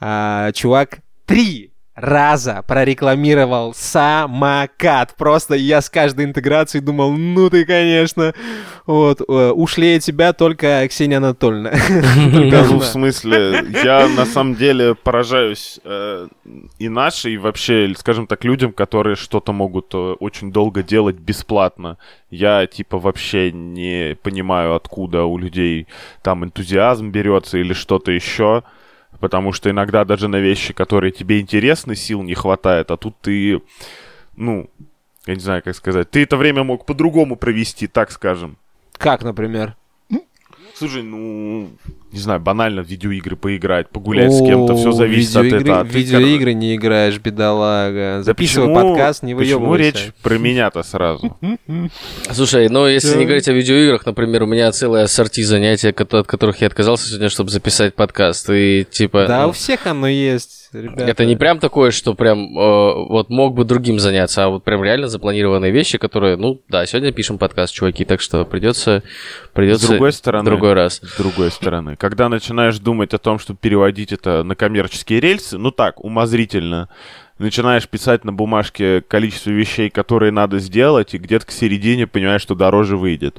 А, 0.00 0.50
чувак 0.52 0.98
три 1.24 1.72
раза 2.00 2.62
прорекламировал 2.66 3.74
самокат. 3.74 5.14
Просто 5.16 5.54
я 5.54 5.80
с 5.80 5.90
каждой 5.90 6.26
интеграцией 6.26 6.82
думал, 6.82 7.12
ну 7.12 7.50
ты, 7.50 7.64
конечно, 7.64 8.34
вот, 8.86 9.20
э, 9.20 9.50
ушлее 9.50 10.00
тебя 10.00 10.32
только 10.32 10.86
Ксения 10.88 11.18
Анатольевна. 11.18 11.72
Да, 12.50 12.64
ну, 12.64 12.78
в 12.78 12.84
смысле, 12.84 13.64
я 13.84 14.08
на 14.08 14.24
самом 14.24 14.54
деле 14.54 14.94
поражаюсь 14.94 15.80
э, 15.84 16.28
и 16.78 16.88
нашей, 16.88 17.34
и 17.34 17.38
вообще, 17.38 17.92
скажем 17.96 18.26
так, 18.26 18.44
людям, 18.44 18.72
которые 18.72 19.16
что-то 19.16 19.52
могут 19.52 19.92
э, 19.94 19.98
очень 20.20 20.52
долго 20.52 20.82
делать 20.82 21.16
бесплатно. 21.16 21.98
Я, 22.30 22.66
типа, 22.66 22.98
вообще 22.98 23.52
не 23.52 24.16
понимаю, 24.22 24.74
откуда 24.74 25.24
у 25.24 25.36
людей 25.38 25.86
там 26.22 26.44
энтузиазм 26.44 27.10
берется 27.10 27.58
или 27.58 27.72
что-то 27.72 28.12
еще. 28.12 28.62
Потому 29.20 29.52
что 29.52 29.70
иногда 29.70 30.04
даже 30.04 30.28
на 30.28 30.36
вещи, 30.36 30.72
которые 30.72 31.10
тебе 31.10 31.40
интересны, 31.40 31.96
сил 31.96 32.22
не 32.22 32.34
хватает, 32.34 32.90
а 32.90 32.96
тут 32.96 33.16
ты, 33.20 33.60
ну, 34.36 34.70
Я 35.26 35.34
не 35.34 35.40
знаю, 35.40 35.62
как 35.62 35.74
сказать. 35.74 36.10
Ты 36.10 36.22
это 36.22 36.36
время 36.38 36.64
мог 36.64 36.86
по-другому 36.86 37.36
провести, 37.36 37.86
так 37.86 38.10
скажем. 38.10 38.56
Как, 38.96 39.22
например? 39.22 39.76
Слушай, 40.78 41.02
ну, 41.02 41.70
не 42.12 42.20
знаю, 42.20 42.38
банально 42.40 42.82
в 42.84 42.86
видеоигры 42.86 43.34
поиграть, 43.34 43.88
погулять 43.90 44.32
с 44.32 44.38
кем-то, 44.38 44.76
все 44.76 44.92
зависит 44.92 45.36
от 45.36 45.46
этого. 45.46 45.80
А 45.80 45.84
В 45.84 45.90
ты, 45.90 45.98
видеоигры 45.98 46.54
не 46.54 46.76
играешь, 46.76 47.18
бедолага. 47.18 48.18
Да 48.18 48.22
Записывай 48.22 48.68
почему- 48.68 48.94
подкаст, 48.94 49.22
не 49.24 49.34
Почему 49.34 49.74
речь 49.74 50.10
про 50.22 50.38
меня-то 50.38 50.82
сразу? 50.84 51.36
Слушай, 52.30 52.68
ну 52.68 52.86
если 52.86 53.16
не 53.18 53.24
говорить 53.24 53.48
о 53.48 53.52
видеоиграх, 53.52 54.06
например, 54.06 54.44
у 54.44 54.46
меня 54.46 54.70
целая 54.70 55.04
ассорти 55.04 55.42
занятий, 55.42 55.88
кото- 55.90 56.20
от 56.20 56.26
которых 56.26 56.60
я 56.60 56.68
отказался 56.68 57.08
сегодня, 57.08 57.28
чтобы 57.28 57.50
записать 57.50 57.94
подкаст. 57.94 58.48
И 58.50 58.86
типа. 58.88 59.26
Да, 59.26 59.42
ну, 59.42 59.48
у 59.48 59.52
всех 59.52 59.86
оно 59.86 60.06
есть, 60.06 60.67
ребята. 60.72 61.04
Это 61.04 61.24
не 61.24 61.36
прям 61.36 61.58
такое, 61.58 61.90
что 61.90 62.14
прям 62.14 62.56
э, 62.58 62.94
вот 63.08 63.30
мог 63.30 63.54
бы 63.54 63.64
другим 63.64 63.98
заняться, 63.98 64.44
а 64.44 64.48
вот 64.48 64.64
прям 64.64 64.82
реально 64.84 65.08
запланированные 65.08 65.70
вещи, 65.72 65.98
которые, 65.98 66.36
ну 66.36 66.60
да, 66.68 66.84
сегодня 66.86 67.12
пишем 67.12 67.38
подкаст, 67.38 67.74
чуваки, 67.74 68.04
так 68.04 68.20
что 68.20 68.44
придется, 68.44 69.02
С 69.44 69.48
придется 69.54 69.88
другой 69.88 70.12
стороны, 70.12 70.44
другой 70.50 70.72
раз. 70.74 71.00
с 71.02 71.16
другой 71.16 71.50
стороны, 71.50 71.96
когда 71.96 72.28
начинаешь 72.28 72.78
думать 72.78 73.14
о 73.14 73.18
том, 73.18 73.38
чтобы 73.38 73.58
переводить 73.60 74.12
это 74.12 74.42
на 74.42 74.54
коммерческие 74.54 75.20
рельсы, 75.20 75.58
ну 75.58 75.70
так, 75.70 76.02
умозрительно, 76.04 76.88
начинаешь 77.38 77.88
писать 77.88 78.24
на 78.24 78.32
бумажке 78.32 79.00
количество 79.00 79.50
вещей, 79.50 79.90
которые 79.90 80.32
надо 80.32 80.58
сделать, 80.58 81.14
и 81.14 81.18
где-то 81.18 81.46
к 81.46 81.50
середине 81.50 82.06
понимаешь, 82.06 82.42
что 82.42 82.54
дороже 82.54 82.96
выйдет. 82.96 83.38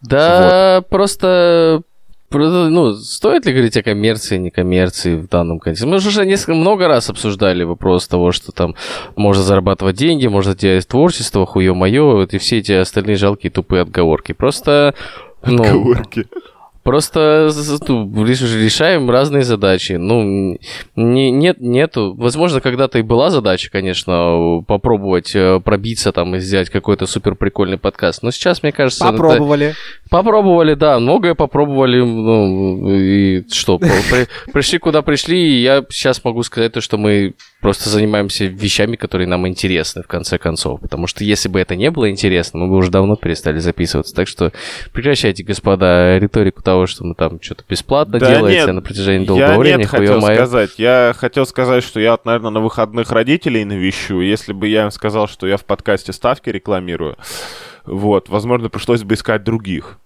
Да, 0.00 0.82
просто 0.88 1.82
про- 1.82 1.88
ну, 2.30 2.94
стоит 2.94 3.46
ли 3.46 3.52
говорить 3.52 3.76
о 3.76 3.82
коммерции, 3.82 4.36
не 4.36 4.50
коммерции 4.50 5.14
в 5.14 5.28
данном 5.28 5.58
контексте? 5.58 5.86
Мы 5.86 5.98
же 5.98 6.08
уже 6.08 6.26
несколько, 6.26 6.54
много 6.54 6.86
раз 6.86 7.08
обсуждали 7.08 7.62
вопрос 7.62 8.06
того, 8.06 8.32
что 8.32 8.52
там 8.52 8.74
можно 9.16 9.42
зарабатывать 9.42 9.96
деньги, 9.96 10.26
можно 10.26 10.54
делать 10.54 10.86
творчество, 10.86 11.46
хуё-моё, 11.46 12.16
вот 12.16 12.34
и 12.34 12.38
все 12.38 12.58
эти 12.58 12.72
остальные 12.72 13.16
жалкие 13.16 13.50
тупые 13.50 13.82
отговорки. 13.82 14.32
Просто... 14.32 14.94
Ну, 15.44 15.62
Отговорки. 15.62 16.26
Просто 16.88 17.50
ну, 17.86 18.24
реш- 18.24 18.64
решаем 18.64 19.10
разные 19.10 19.42
задачи. 19.42 19.92
Ну, 19.92 20.56
не, 20.96 21.30
нет, 21.30 21.60
нету. 21.60 22.14
Возможно, 22.16 22.62
когда-то 22.62 22.98
и 22.98 23.02
была 23.02 23.28
задача, 23.28 23.70
конечно, 23.70 24.62
попробовать 24.66 25.36
э, 25.36 25.60
пробиться 25.60 26.12
там 26.12 26.34
и 26.34 26.38
сделать 26.38 26.70
какой-то 26.70 27.04
супер 27.04 27.34
прикольный 27.34 27.76
подкаст. 27.76 28.22
Но 28.22 28.30
сейчас, 28.30 28.62
мне 28.62 28.72
кажется, 28.72 29.04
Попробовали. 29.04 29.74
Попробовали, 30.10 30.74
да, 30.74 30.98
многое 30.98 31.34
попробовали, 31.34 32.00
ну, 32.00 32.88
и 32.94 33.44
что, 33.52 33.78
при- 33.78 34.26
пришли 34.52 34.78
куда 34.78 35.02
пришли, 35.02 35.38
и 35.38 35.60
я 35.62 35.84
сейчас 35.90 36.24
могу 36.24 36.42
сказать 36.42 36.72
то, 36.72 36.80
что 36.80 36.96
мы 36.96 37.34
просто 37.60 37.88
занимаемся 37.90 38.44
вещами, 38.44 38.96
которые 38.96 39.26
нам 39.26 39.46
интересны, 39.48 40.02
в 40.02 40.06
конце 40.06 40.38
концов, 40.38 40.80
потому 40.80 41.06
что 41.06 41.24
если 41.24 41.48
бы 41.48 41.60
это 41.60 41.76
не 41.76 41.90
было 41.90 42.08
интересно, 42.10 42.60
мы 42.60 42.68
бы 42.68 42.76
уже 42.76 42.90
давно 42.90 43.16
перестали 43.16 43.58
записываться, 43.58 44.14
так 44.14 44.28
что 44.28 44.52
прекращайте, 44.92 45.42
господа, 45.42 46.18
риторику 46.18 46.62
того, 46.62 46.86
что 46.86 47.04
мы 47.04 47.14
там 47.14 47.40
что-то 47.42 47.64
бесплатно 47.68 48.18
Да 48.18 48.30
делаете 48.30 48.64
нет, 48.66 48.74
на 48.74 48.80
протяжении 48.82 49.26
долгого 49.26 49.46
Я 49.52 49.58
времени, 49.58 49.80
нет 49.80 49.88
хотел 49.90 50.12
хуё-моё. 50.14 50.34
сказать. 50.36 50.70
Я 50.78 51.14
хотел 51.16 51.46
сказать, 51.46 51.84
что 51.84 52.00
я, 52.00 52.16
наверное, 52.24 52.50
на 52.50 52.60
выходных 52.60 53.10
родителей 53.12 53.64
навещу. 53.64 54.20
Если 54.20 54.52
бы 54.52 54.68
я 54.68 54.84
им 54.84 54.90
сказал, 54.90 55.28
что 55.28 55.46
я 55.46 55.56
в 55.56 55.64
подкасте 55.64 56.12
ставки 56.12 56.48
рекламирую, 56.50 57.16
вот, 57.88 58.28
возможно, 58.28 58.68
пришлось 58.68 59.02
бы 59.02 59.14
искать 59.14 59.44
других. 59.44 59.98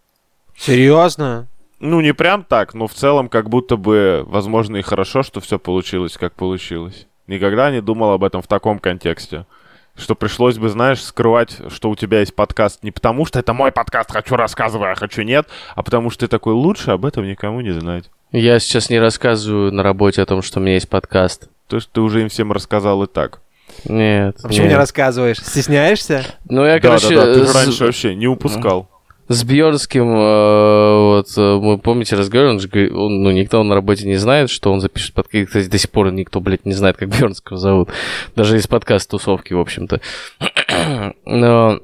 Серьезно? 0.56 1.48
Ну, 1.80 2.00
не 2.00 2.14
прям 2.14 2.44
так, 2.44 2.74
но 2.74 2.86
в 2.86 2.94
целом 2.94 3.28
как 3.28 3.48
будто 3.48 3.76
бы, 3.76 4.22
возможно, 4.26 4.76
и 4.76 4.82
хорошо, 4.82 5.22
что 5.22 5.40
все 5.40 5.58
получилось, 5.58 6.16
как 6.16 6.34
получилось. 6.34 7.06
Никогда 7.26 7.70
не 7.70 7.80
думал 7.80 8.12
об 8.12 8.24
этом 8.24 8.40
в 8.40 8.46
таком 8.46 8.78
контексте. 8.78 9.46
Что 9.94 10.14
пришлось 10.14 10.58
бы, 10.58 10.68
знаешь, 10.68 11.02
скрывать, 11.02 11.58
что 11.68 11.90
у 11.90 11.96
тебя 11.96 12.20
есть 12.20 12.34
подкаст 12.34 12.82
не 12.82 12.92
потому, 12.92 13.26
что 13.26 13.38
это 13.38 13.52
мой 13.52 13.72
подкаст, 13.72 14.10
хочу 14.10 14.36
рассказывай, 14.36 14.92
а 14.92 14.94
хочу 14.94 15.22
нет, 15.22 15.48
а 15.74 15.82
потому 15.82 16.08
что 16.08 16.20
ты 16.20 16.28
такой 16.28 16.54
лучше 16.54 16.92
об 16.92 17.04
этом 17.04 17.26
никому 17.26 17.60
не 17.60 17.72
знать. 17.72 18.10
Я 18.30 18.58
сейчас 18.60 18.88
не 18.88 18.98
рассказываю 18.98 19.72
на 19.72 19.82
работе 19.82 20.22
о 20.22 20.26
том, 20.26 20.40
что 20.40 20.60
у 20.60 20.62
меня 20.62 20.74
есть 20.74 20.88
подкаст. 20.88 21.50
То, 21.68 21.80
что 21.80 21.92
ты 21.92 22.00
уже 22.00 22.22
им 22.22 22.28
всем 22.28 22.52
рассказал 22.52 23.02
и 23.02 23.06
так. 23.06 23.42
Нет. 23.84 24.36
А 24.42 24.48
почему 24.48 24.64
не 24.64 24.70
нет. 24.70 24.78
рассказываешь? 24.78 25.38
Стесняешься? 25.38 26.24
Ну, 26.48 26.64
я, 26.64 26.74
Да, 26.74 26.80
короче, 26.80 27.14
да, 27.14 27.26
да, 27.26 27.34
ты 27.34 27.46
с- 27.46 27.54
раньше 27.54 27.84
вообще 27.84 28.14
не 28.14 28.26
упускал. 28.26 28.88
С 29.28 29.44
Бьернским, 29.44 30.04
вот, 30.08 31.28
э, 31.36 31.58
мы, 31.62 31.78
помните, 31.78 32.16
разговаривали, 32.16 32.54
он 32.56 32.60
же 32.60 32.68
говорит, 32.68 32.92
он, 32.92 33.22
ну, 33.22 33.30
никто 33.30 33.62
на 33.62 33.74
работе 33.74 34.06
не 34.06 34.16
знает, 34.16 34.50
что 34.50 34.70
он 34.72 34.80
запишет 34.80 35.14
подкаст. 35.14 35.46
Кстати, 35.46 35.68
до 35.68 35.78
сих 35.78 35.90
пор 35.90 36.12
никто, 36.12 36.40
блядь, 36.40 36.66
не 36.66 36.74
знает, 36.74 36.96
как 36.98 37.08
Бьернского 37.08 37.58
зовут. 37.58 37.88
Даже 38.36 38.56
из 38.58 38.66
подкаста 38.66 39.12
тусовки, 39.12 39.54
в 39.54 39.60
общем-то. 39.60 40.00
Но 41.24 41.80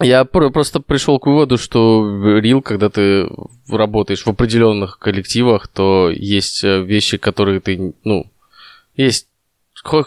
я 0.00 0.24
про- 0.24 0.50
просто 0.50 0.78
пришел 0.80 1.18
к 1.18 1.26
выводу, 1.26 1.56
что 1.58 2.38
Рил, 2.38 2.62
когда 2.62 2.90
ты 2.90 3.28
работаешь 3.68 4.22
в 4.24 4.28
определенных 4.28 4.98
коллективах, 4.98 5.66
то 5.68 6.10
есть 6.14 6.62
э, 6.62 6.82
вещи, 6.82 7.16
которые 7.16 7.60
ты, 7.60 7.94
ну, 8.04 8.26
есть 8.94 9.26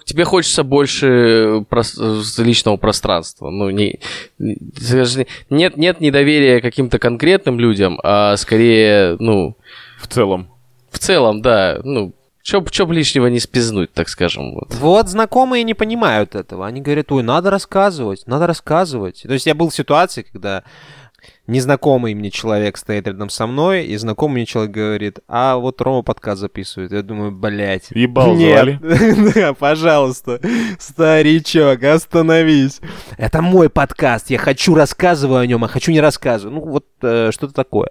тебе 0.06 0.26
хочется 0.26 0.64
больше 0.64 1.64
прос- 1.70 1.98
личного 2.38 2.78
пространства. 2.78 3.50
Ну, 3.50 3.70
не, 3.70 4.00
нет, 4.38 5.78
нет 5.78 6.02
недоверия 6.02 6.62
каким-то 6.62 7.00
конкретным 7.00 7.60
людям, 7.60 8.00
а 8.04 8.36
скорее, 8.38 9.16
ну, 9.20 9.56
В 10.02 10.08
целом. 10.08 10.50
в 10.92 11.00
целом, 11.00 11.42
да, 11.42 11.80
ну, 11.84 12.14
чё, 12.42 12.62
б- 12.62 12.70
чё 12.72 12.86
б 12.86 12.94
лишнего 12.94 13.28
не 13.28 13.40
спизнуть, 13.40 13.94
так 13.94 14.10
скажем. 14.10 14.56
Вот. 14.56 14.74
Вот 14.76 15.08
знакомые 15.08 15.64
не 15.64 15.74
понимают 15.74 16.36
этого. 16.36 16.66
Они 16.66 16.82
говорят, 16.82 17.12
ой, 17.12 17.24
надо 17.24 17.50
рассказывать, 17.50 18.24
надо 18.28 18.48
рассказывать. 18.48 19.24
То 19.24 19.34
есть 19.34 19.46
я 19.46 19.54
был 19.56 19.70
в 19.70 19.76
ситуации, 19.76 20.24
когда 20.24 20.64
незнакомый 21.48 22.14
мне 22.14 22.32
человек 22.32 22.78
стоит 22.78 23.08
рядом 23.08 23.30
со 23.30 23.48
мной, 23.48 23.86
и 23.86 23.96
знакомый 23.98 24.36
мне 24.36 24.46
человек 24.46 24.72
говорит, 24.72 25.20
а 25.28 25.58
вот 25.58 25.82
Рома 25.82 26.02
подкаст 26.02 26.42
записывает. 26.42 26.92
Я 26.92 27.02
думаю, 27.02 27.32
блядь. 27.32 27.92
Ебал 27.92 28.36
Нет, 28.36 28.80
Да, 29.36 29.54
пожалуйста, 29.54 30.40
старичок, 30.80 31.84
остановись. 31.84 32.80
Это 33.18 33.42
мой 33.42 33.70
подкаст, 33.70 34.30
я 34.30 34.38
хочу 34.38 34.76
рассказываю 34.76 35.40
о 35.40 35.48
нем, 35.48 35.64
а 35.64 35.68
хочу 35.68 35.92
не 35.92 36.02
рассказываю. 36.02 36.56
Ну 36.56 36.66
вот 36.70 36.86
э, 37.02 37.32
что-то 37.32 37.54
такое, 37.54 37.90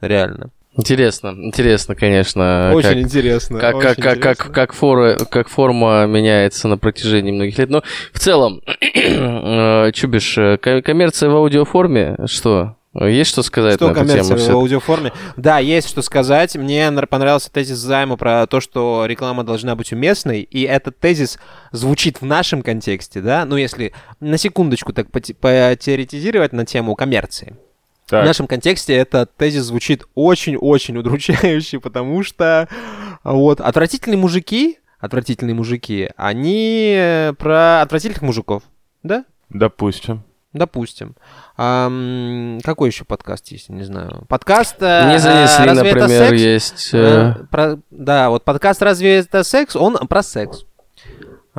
реально. 0.00 0.50
Интересно, 0.76 1.28
интересно, 1.38 1.94
конечно. 1.94 2.72
Очень 2.74 2.88
как- 2.88 2.98
интересно. 2.98 3.58
как, 3.60 3.76
очень 3.76 3.86
как, 3.88 3.96
как, 3.96 4.04
как, 4.20 4.32
интересно. 4.36 4.54
как, 4.54 4.72
фора, 4.74 5.16
как 5.30 5.48
форма 5.48 6.04
меняется 6.06 6.68
на 6.68 6.76
протяжении 6.76 7.32
многих 7.32 7.56
лет. 7.58 7.70
Но 7.70 7.82
в 8.12 8.18
целом, 8.18 8.60
э, 8.94 9.92
Чубиш, 9.92 10.36
э, 10.38 10.58
ко- 10.58 10.82
коммерция 10.82 11.30
в 11.30 11.36
аудиоформе, 11.36 12.16
что? 12.26 12.76
Есть 12.98 13.30
что 13.30 13.42
сказать 13.42 13.74
Что 13.74 13.88
на 13.88 13.90
эту 13.90 14.00
коммерция 14.00 14.24
тему? 14.24 14.38
в 14.38 14.42
Всё- 14.42 14.52
аудиоформе? 14.54 15.12
Да, 15.36 15.58
есть 15.58 15.86
что 15.88 16.00
сказать. 16.00 16.56
Мне 16.56 16.90
понравился 17.10 17.52
тезис 17.52 17.76
займа 17.76 18.16
про 18.16 18.46
то, 18.46 18.60
что 18.60 19.04
реклама 19.06 19.44
должна 19.44 19.76
быть 19.76 19.92
уместной, 19.92 20.40
и 20.40 20.62
этот 20.62 20.98
тезис 20.98 21.38
звучит 21.72 22.22
в 22.22 22.24
нашем 22.24 22.62
контексте, 22.62 23.20
да? 23.20 23.44
Ну, 23.44 23.56
если 23.56 23.92
на 24.20 24.38
секундочку 24.38 24.94
так 24.94 25.10
поте- 25.10 25.34
потеоретизировать 25.34 26.54
на 26.54 26.64
тему 26.64 26.94
коммерции. 26.94 27.56
В 28.06 28.10
Так, 28.10 28.24
нашем 28.24 28.46
контексте 28.46 28.94
этот 28.94 29.34
тезис 29.36 29.64
звучит 29.64 30.04
очень-очень 30.14 30.96
удручающе, 30.96 31.80
потому 31.80 32.22
что 32.22 32.68
вот 33.24 33.60
отвратительные 33.60 34.16
мужики, 34.18 34.78
отвратительные 35.00 35.54
мужики, 35.54 36.10
они 36.16 36.94
э, 36.96 37.32
про 37.36 37.82
отвратительных 37.82 38.22
мужиков, 38.22 38.62
да? 39.02 39.24
допустим. 39.50 40.22
Допустим. 40.52 41.16
Ам, 41.58 42.60
какой 42.64 42.88
еще 42.90 43.04
подкаст 43.04 43.48
есть? 43.48 43.68
Не 43.68 43.82
знаю. 43.82 44.24
Подкаст... 44.28 44.76
э, 44.80 45.10
Не 45.12 45.18
занесли, 45.18 45.66
«Разве 45.66 45.90
это 45.90 45.98
например, 46.00 46.28
секс?» 46.28 46.40
есть... 46.40 46.90
Э, 46.94 47.34
про- 47.50 47.78
Да, 47.90 48.30
вот 48.30 48.44
подкаст 48.44 48.80
«Разве 48.82 49.16
это 49.18 49.42
секс?» 49.42 49.74
Он 49.76 49.96
про 50.06 50.22
секс. 50.22 50.64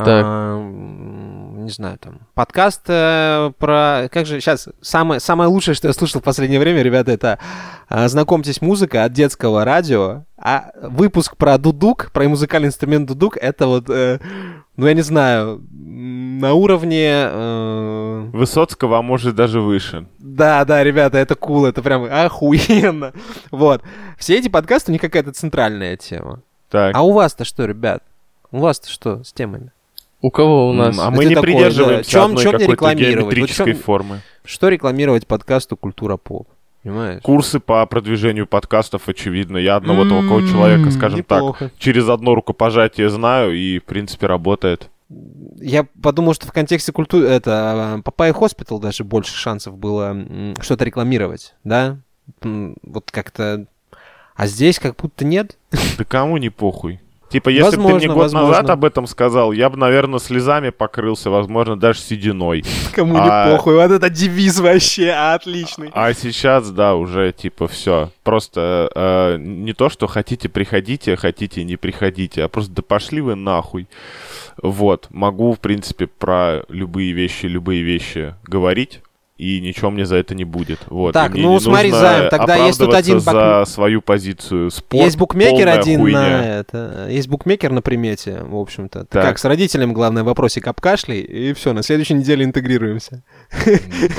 Так. 0.05 0.23
Ам, 0.25 1.65
Не 1.65 1.71
знаю, 1.71 1.97
там. 1.97 2.19
Подкаст 2.33 2.83
э, 2.87 3.51
про... 3.57 4.07
Как 4.11 4.25
же 4.25 4.39
сейчас? 4.39 4.69
Самое, 4.79 5.19
самое 5.19 5.49
лучшее, 5.49 5.75
что 5.75 5.87
я 5.87 5.93
слышал 5.93 6.21
в 6.21 6.23
последнее 6.23 6.59
время, 6.59 6.81
ребята, 6.83 7.11
это 7.11 7.39
а, 7.89 8.07
«Знакомьтесь, 8.07 8.61
музыка» 8.61 9.03
от 9.03 9.11
детского 9.13 9.65
радио. 9.65 10.23
А 10.37 10.69
выпуск 10.81 11.35
про 11.35 11.57
дудук, 11.57 12.11
про 12.13 12.29
музыкальный 12.29 12.67
инструмент 12.67 13.07
дудук, 13.07 13.37
это 13.37 13.67
вот, 13.67 13.89
э, 13.89 14.19
ну, 14.77 14.87
я 14.87 14.93
не 14.93 15.01
знаю, 15.01 15.61
на 15.71 16.53
уровне... 16.53 17.09
э, 17.31 18.29
Высоцкого, 18.33 18.99
а 18.99 19.01
может 19.01 19.35
даже 19.35 19.59
выше. 19.61 20.05
да, 20.19 20.63
да, 20.63 20.83
ребята, 20.83 21.17
это 21.17 21.33
кул, 21.35 21.65
это 21.65 21.81
прям 21.81 22.03
охуенно. 22.03 23.13
Вот. 23.51 23.81
Все 24.17 24.37
эти 24.37 24.47
подкасты, 24.47 24.91
у 24.91 24.93
них 24.93 25.01
какая-то 25.01 25.33
центральная 25.33 25.97
тема. 25.97 26.41
Так. 26.69 26.95
А 26.95 27.01
у 27.01 27.11
вас-то 27.13 27.43
что, 27.45 27.65
ребят? 27.65 28.03
У 28.51 28.59
вас-то 28.59 28.89
что 28.89 29.23
с 29.23 29.33
темами? 29.33 29.71
У 30.21 30.31
кого 30.31 30.69
у 30.69 30.73
нас? 30.73 30.97
А 30.99 31.11
мы 31.11 31.25
не 31.25 31.35
придерживаемся 31.35 32.11
да. 32.11 32.19
Чём- 32.19 32.31
одной 32.31 32.45
не 32.45 32.51
какой-то 32.51 32.71
рекламировать? 32.71 33.15
геометрической 33.35 33.65
Вот 33.73 33.77
чём- 33.77 33.83
формы. 33.83 34.21
Что 34.43 34.69
рекламировать 34.69 35.27
подкасту 35.27 35.77
«Культура 35.77 36.17
поп»? 36.17 36.47
Понимаешь? 36.83 37.21
Курсы 37.21 37.59
по 37.59 37.85
продвижению 37.85 38.47
подкастов, 38.47 39.09
очевидно. 39.09 39.57
Я 39.57 39.75
одного 39.75 40.03
М, 40.03 40.09
такого 40.09 40.41
человека, 40.47 40.89
скажем 40.91 41.19
неплохо. 41.19 41.65
так, 41.65 41.77
через 41.77 42.07
одно 42.07 42.33
рукопожатие 42.33 43.09
знаю 43.09 43.53
и, 43.55 43.79
в 43.79 43.83
принципе, 43.83 44.27
работает. 44.27 44.89
я 45.59 45.85
подумал, 46.01 46.33
что 46.33 46.47
в 46.47 46.51
контексте 46.51 46.91
культуры 46.91 47.27
это 47.27 48.01
Папай 48.03 48.31
Хоспитал 48.33 48.79
даже 48.79 49.03
больше 49.03 49.35
шансов 49.35 49.77
было 49.77 50.15
что-то 50.61 50.83
рекламировать, 50.85 51.55
да? 51.63 51.97
Вот 52.41 53.11
как-то. 53.11 53.65
А 54.35 54.47
здесь 54.47 54.79
как 54.79 54.95
будто 54.97 55.25
нет. 55.25 55.57
Да 55.97 56.03
кому 56.03 56.37
не 56.37 56.49
похуй. 56.49 56.99
Типа, 57.29 57.49
если 57.49 57.75
бы 57.75 57.83
ты 57.83 57.95
мне 57.95 58.07
Возможно, 58.07 58.13
год 58.13 58.23
назад 58.33 58.47
возможно. 58.47 58.73
об 58.73 58.85
этом 58.85 59.07
сказал, 59.07 59.51
я 59.51 59.69
бы, 59.69 59.77
наверное, 59.77 60.19
слезами 60.19 60.69
покрылся, 60.69 61.29
возможно, 61.29 61.77
даже 61.77 61.99
сединой. 61.99 62.63
Кому 62.93 63.15
А- 63.17 63.49
не 63.49 63.51
похуй. 63.55 63.75
Вот 63.75 63.91
это 63.91 64.09
девиз 64.09 64.59
вообще 64.59 65.11
отличный. 65.11 65.89
А 65.93 66.13
сейчас, 66.13 66.69
да, 66.71 66.95
уже 66.95 67.33
типа 67.33 67.67
все. 67.67 68.11
Просто 68.23 68.89
э, 68.95 69.37
не 69.39 69.73
то, 69.73 69.89
что 69.89 70.07
хотите 70.07 70.47
приходите, 70.47 71.17
хотите 71.17 71.63
не 71.63 71.75
приходите, 71.75 72.43
а 72.43 72.47
просто 72.47 72.71
да 72.71 72.81
пошли 72.81 73.19
вы 73.19 73.35
нахуй. 73.35 73.87
Вот, 74.61 75.07
могу, 75.09 75.53
в 75.53 75.59
принципе, 75.59 76.07
про 76.07 76.63
любые 76.69 77.11
вещи, 77.11 77.45
любые 77.45 77.83
вещи 77.83 78.33
говорить. 78.43 79.01
И 79.37 79.61
ничего 79.61 79.91
мне 79.91 80.05
за 80.05 80.15
это 80.15 80.33
не 80.33 80.45
будет. 80.45 80.79
Вот. 80.87 81.13
Так, 81.13 81.35
и 81.35 81.41
ну, 81.41 81.59
смотри, 81.59 81.91
Займ, 81.91 82.29
тогда 82.29 82.55
есть 82.55 82.79
тут 82.79 82.93
один 82.93 83.19
за 83.19 83.65
свою 83.67 84.01
позицию. 84.01 84.71
Спорт, 84.71 85.03
есть 85.03 85.17
букмекер 85.17 85.67
один 85.67 85.99
хуйня. 85.99 86.19
на 86.19 86.59
это. 86.59 87.07
Есть 87.09 87.27
букмекер 87.27 87.71
на 87.71 87.83
примете, 87.83 88.39
в 88.41 88.55
общем-то. 88.55 89.01
Ты 89.01 89.05
Так. 89.11 89.23
как 89.23 89.37
с 89.37 89.45
родителем, 89.45 89.93
главное, 89.93 90.23
вопросик 90.23 90.67
обкашляй, 90.67 91.19
и 91.19 91.53
все, 91.53 91.73
на 91.73 91.83
следующей 91.83 92.15
неделе 92.15 92.45
интегрируемся. 92.45 93.21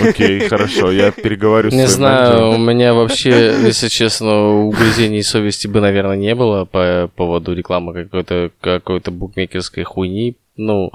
Окей, 0.01 0.41
хорошо, 0.49 0.93
я 0.93 1.11
переговорю 1.11 1.71
с 1.71 1.75
Не 1.75 1.89
знаю, 1.89 2.51
у 2.51 2.59
меня 2.59 2.95
вообще, 2.95 3.57
если 3.61 3.89
честно, 3.89 4.67
угрызений 4.67 5.25
совести 5.25 5.67
бы, 5.67 5.81
наверное, 5.81 6.17
не 6.17 6.37
было 6.37 6.65
по 6.65 7.11
поводу 7.17 7.55
рекламы 7.55 8.05
какой-то 8.05 8.53
какой-то 8.61 9.11
букмекерской 9.11 9.83
хуйни. 9.83 10.37
Ну, 10.57 10.93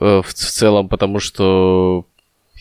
э, 0.00 0.22
в 0.24 0.34
целом, 0.34 0.88
потому 0.88 1.18
что 1.18 2.06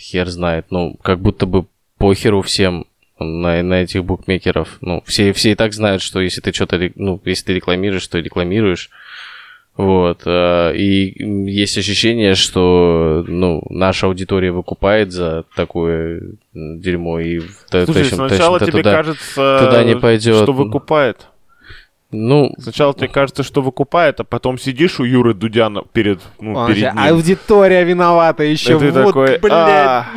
хер 0.01 0.27
знает, 0.29 0.65
ну, 0.71 0.97
как 1.03 1.19
будто 1.19 1.45
бы 1.45 1.65
похеру 1.97 2.41
всем 2.41 2.85
на, 3.19 3.61
на 3.61 3.83
этих 3.83 4.03
букмекеров. 4.03 4.77
Ну, 4.81 5.03
все, 5.05 5.31
все 5.33 5.51
и 5.51 5.55
так 5.55 5.73
знают, 5.73 6.01
что 6.01 6.19
если 6.21 6.41
ты 6.41 6.51
что-то, 6.51 6.79
ну, 6.95 7.21
если 7.25 7.45
ты 7.45 7.53
рекламируешь, 7.53 8.07
то 8.07 8.17
рекламируешь. 8.19 8.89
Вот. 9.77 10.23
э, 10.25 10.75
И 10.75 11.23
есть 11.49 11.77
ощущение, 11.77 12.35
что 12.35 13.23
ну, 13.27 13.63
наша 13.69 14.07
аудитория 14.07 14.51
выкупает 14.51 15.11
за 15.11 15.45
такое 15.55 16.21
дерьмо. 16.53 17.19
И 17.19 17.39
Слушай, 17.39 17.85
точно- 17.85 18.27
сначала 18.27 18.59
точно-то 18.59 18.71
тебе 18.71 18.83
туда- 18.83 18.91
кажется, 18.95 19.59
туда 19.65 19.83
не 19.83 19.95
пойдет. 19.95 20.35
что 20.43 20.51
выкупает. 20.53 21.27
Ну, 22.11 22.53
Сначала 22.57 22.93
тебе 22.93 23.07
кажется, 23.07 23.43
что 23.43 23.61
выкупает, 23.61 24.19
а 24.19 24.23
потом 24.23 24.57
сидишь 24.57 24.99
у 24.99 25.03
Юры 25.03 25.33
Дудяна 25.33 25.83
перед, 25.93 26.19
ну, 26.39 26.55
Он 26.55 26.67
перед 26.67 26.79
же, 26.79 26.85
ним. 26.91 26.99
Аудитория 26.99 27.83
виновата 27.83 28.43
еще. 28.43 28.77
Ты 28.77 28.91
вот, 28.91 29.05
такой, 29.05 29.39
блядь. 29.39 29.51
«А, 29.53 30.07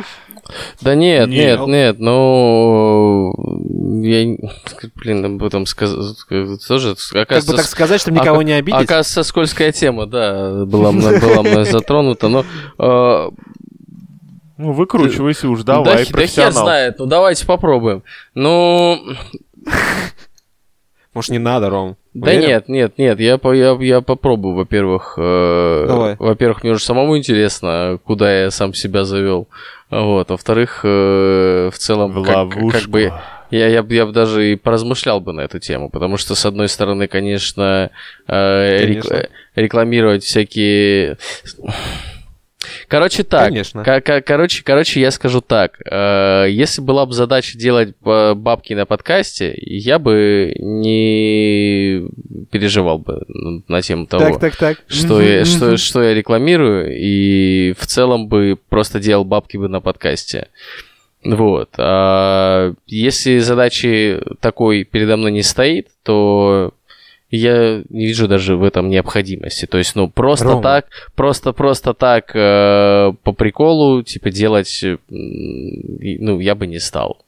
да 0.81 0.93
нет, 0.93 1.27
Не, 1.29 1.37
нет, 1.37 1.59
ну- 1.59 1.67
нет, 1.67 1.99
ну... 1.99 3.33
Я, 4.03 4.37
блин, 4.95 5.25
об 5.25 5.43
этом 5.43 5.65
сказать 5.65 6.17
тоже... 6.67 6.95
Как 7.11 7.43
бы 7.45 7.53
так 7.53 7.65
сказать, 7.65 8.01
чтобы 8.01 8.19
никого 8.19 8.41
не 8.43 8.53
обидеть? 8.53 8.81
Оказывается, 8.81 9.23
скользкая 9.23 9.71
тема, 9.71 10.05
да, 10.05 10.65
была 10.65 10.91
мной, 10.91 11.19
была 11.19 11.41
мной 11.41 11.65
затронута, 11.65 12.27
но... 12.27 12.45
э, 12.77 13.29
ну, 14.57 14.71
выкручивайся 14.71 15.49
уж, 15.49 15.63
давай, 15.63 16.05
да, 16.05 16.27
хер 16.27 16.51
знает, 16.51 16.99
ну 16.99 17.07
давайте 17.07 17.45
попробуем. 17.45 18.03
Ну, 18.35 19.01
Может, 21.15 21.31
не 21.31 21.39
надо, 21.39 21.69
Ром? 21.71 21.95
Да 22.13 22.29
Уверен? 22.31 22.47
нет, 22.47 22.67
нет, 22.69 22.97
нет, 22.97 23.19
я, 23.19 23.37
по- 23.37 23.53
я, 23.53 23.75
я 23.79 24.01
попробую, 24.01 24.53
во-первых. 24.55 25.15
э, 25.17 25.85
Давай. 25.87 26.15
Во-первых, 26.19 26.61
мне 26.63 26.73
уже 26.73 26.83
самому 26.83 27.17
интересно, 27.17 27.97
куда 28.03 28.43
я 28.43 28.51
сам 28.51 28.73
себя 28.73 29.03
завел. 29.05 29.47
Вот, 29.89 30.29
во-вторых, 30.29 30.81
э, 30.83 31.69
в 31.73 31.77
целом, 31.77 32.11
В 32.11 32.23
как, 32.25 32.35
ловушку. 32.35 32.69
как 32.79 32.89
бы 32.89 33.01
я, 33.51 33.67
я, 33.67 33.83
я 33.87 34.05
бы 34.05 34.11
даже 34.11 34.51
и 34.51 34.55
поразмышлял 34.55 35.19
бы 35.21 35.31
на 35.33 35.41
эту 35.41 35.59
тему, 35.59 35.89
потому 35.89 36.17
что, 36.17 36.35
с 36.35 36.45
одной 36.45 36.67
стороны, 36.67 37.07
конечно, 37.07 37.91
э, 38.27 38.77
рек- 38.85 39.01
Конечно. 39.07 39.13
э, 39.15 39.27
рекламировать 39.55 40.23
всякие... 40.23 41.17
Короче, 42.87 43.23
так. 43.23 43.45
Конечно. 43.49 43.83
ко- 43.83 44.01
ко- 44.01 44.21
короче, 44.21 44.63
короче, 44.63 44.99
я 45.01 45.11
скажу 45.11 45.41
так. 45.41 45.79
э, 45.89 46.45
если 46.49 46.81
была 46.81 47.05
бы 47.05 47.13
задача 47.13 47.57
делать 47.57 47.93
э, 48.05 48.33
бабки 48.35 48.73
на 48.73 48.85
подкасте, 48.85 49.53
я 49.57 49.99
бы 49.99 50.53
не 50.59 52.07
переживал 52.51 52.99
бы 52.99 53.21
на 53.67 53.81
тему 53.81 54.05
того, 54.05 54.23
Так, 54.25 54.39
так, 54.39 54.55
так. 54.55 54.77
что, 54.87 55.21
я, 55.21 55.45
что, 55.45 55.77
что 55.77 56.03
я 56.03 56.13
рекламирую, 56.13 56.95
и 56.97 57.73
в 57.77 57.85
целом 57.87 58.27
бы 58.27 58.57
просто 58.69 58.99
делал 58.99 59.25
бабки 59.25 59.57
бы 59.57 59.67
на 59.67 59.81
подкасте. 59.81 60.47
Вот. 61.23 61.69
А 61.79 62.73
если 62.85 63.39
задачи 63.39 64.21
такой 64.41 64.83
передо 64.83 65.17
мной 65.17 65.31
не 65.31 65.41
стоит, 65.41 65.87
то 66.03 66.74
я 67.29 67.83
не 67.89 68.05
вижу 68.05 68.27
даже 68.27 68.55
в 68.55 68.63
этом 68.63 68.89
необходимости. 68.89 69.65
То 69.65 69.77
есть, 69.77 69.95
ну, 69.95 70.09
просто 70.09 70.45
Рома. 70.45 70.61
так, 70.61 70.85
просто-просто 71.15 71.93
так 71.93 72.35
э, 72.35 73.13
по 73.23 73.33
приколу, 73.33 74.03
типа, 74.03 74.29
делать, 74.29 74.83
и, 74.83 74.97
ну, 76.19 76.39
я 76.39 76.55
бы 76.55 76.67
не 76.67 76.79
стал. 76.79 77.24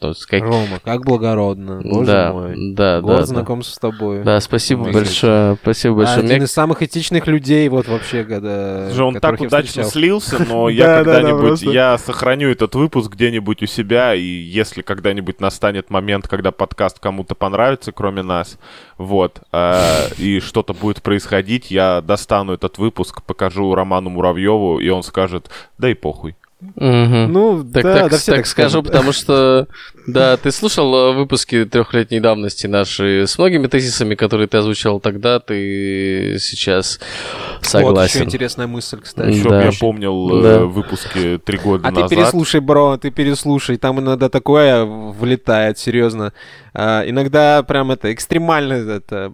То 0.00 0.08
есть, 0.08 0.26
как... 0.26 0.42
Рома, 0.42 0.80
как 0.82 1.04
благородно. 1.04 1.80
Боже 1.84 2.06
да, 2.06 2.32
мой. 2.32 2.54
да, 2.74 3.00
Год 3.00 3.18
да, 3.18 3.26
знакомства 3.26 3.74
с 3.74 3.78
тобой. 3.78 4.22
Да, 4.22 4.40
спасибо 4.40 4.84
Мой 4.84 4.92
большое, 4.92 5.56
спасибо 5.60 5.96
большое. 5.96 6.18
Один 6.18 6.36
Мне- 6.36 6.44
из 6.46 6.52
самых 6.52 6.82
этичных 6.82 7.26
людей, 7.26 7.68
вот 7.68 7.88
вообще, 7.88 8.24
когда... 8.24 8.86
Слушай, 8.88 9.02
он 9.02 9.14
так 9.16 9.40
удачно 9.40 9.82
встречал. 9.82 9.90
слился, 9.90 10.38
но 10.48 10.66
Да, 10.66 10.70
я 10.72 10.86
да, 10.86 11.04
да, 11.04 11.14
когда-нибудь, 11.14 11.62
я 11.62 11.98
сохраню 11.98 12.50
этот 12.50 12.74
выпуск 12.74 13.12
где-нибудь 13.12 13.62
у 13.62 13.66
себя, 13.66 14.14
и 14.14 14.22
если 14.22 14.82
когда-нибудь 14.82 15.40
настанет 15.40 15.90
момент, 15.90 16.28
когда 16.28 16.50
подкаст 16.50 16.98
кому-то 16.98 17.34
понравится, 17.34 17.92
кроме 17.92 18.22
нас, 18.22 18.58
вот, 18.96 19.40
э, 19.52 20.08
и 20.18 20.40
что-то 20.40 20.72
будет 20.72 21.02
происходить, 21.02 21.70
я 21.70 22.00
достану 22.00 22.54
этот 22.54 22.78
выпуск, 22.78 23.22
покажу 23.22 23.74
Роману 23.74 24.10
Муравьеву, 24.10 24.78
и 24.78 24.88
он 24.88 25.02
скажет, 25.02 25.50
да 25.78 25.90
и 25.90 25.94
похуй. 25.94 26.36
Мгм. 26.76 27.32
Ну, 27.32 27.64
Так, 27.64 27.82
да, 27.82 27.94
так, 28.02 28.10
да, 28.10 28.18
все 28.18 28.32
так 28.36 28.46
скажу, 28.46 28.68
скажут. 28.80 28.86
потому 28.86 29.12
что, 29.12 29.68
да, 30.06 30.36
ты 30.36 30.50
слушал 30.52 30.94
э, 30.94 31.12
выпуски 31.14 31.64
трехлетней 31.64 32.20
давности 32.20 32.66
наши 32.66 33.26
с 33.26 33.38
многими 33.38 33.66
тезисами, 33.66 34.14
которые 34.14 34.48
ты 34.48 34.58
озвучивал 34.58 35.00
тогда, 35.00 35.40
ты 35.40 36.36
сейчас 36.40 36.98
Вот 36.98 37.60
еще 37.62 37.70
согласен. 37.70 38.22
интересная 38.24 38.66
мысль, 38.66 39.00
кстати. 39.00 39.34
Еще 39.34 39.48
Да. 39.48 39.62
я 39.64 39.70
помнил 39.78 40.38
э, 40.38 40.42
Да. 40.42 40.64
выпуски 40.64 41.40
три 41.44 41.58
года 41.58 41.88
А 41.88 41.92
ты 41.92 42.00
назад. 42.00 42.10
переслушай, 42.10 42.60
бро, 42.60 42.96
ты 42.96 43.10
переслушай. 43.10 43.76
Там 43.76 44.00
иногда 44.00 44.28
такое 44.28 44.84
влетает, 44.84 45.78
серьезно. 45.78 46.32
А, 46.74 47.02
иногда 47.08 47.62
прям 47.62 47.90
это 47.92 48.12
экстремально 48.12 48.74
это 48.74 49.32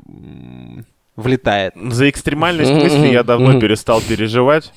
влетает. 1.16 1.75
За 1.90 2.09
экстремальность 2.09 2.71
мысли 2.73 3.09
я 3.09 3.23
давно 3.23 3.59
перестал 3.61 4.01
переживать. 4.01 4.73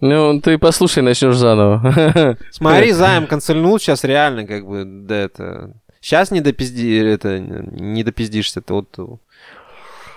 Ну, 0.00 0.40
ты 0.40 0.58
послушай, 0.58 1.02
начнешь 1.02 1.36
заново. 1.36 2.36
Смотри, 2.50 2.92
Займ 2.92 3.26
канцельнул 3.26 3.78
сейчас 3.78 4.04
реально, 4.04 4.46
как 4.46 4.66
бы, 4.66 4.84
да 4.84 5.14
это... 5.16 5.72
Сейчас 6.00 6.30
не 6.30 6.40
допизди, 6.40 6.98
это, 7.04 7.38
не 7.40 8.04
допиздишься, 8.04 8.60
ты 8.60 8.74
вот... 8.74 8.88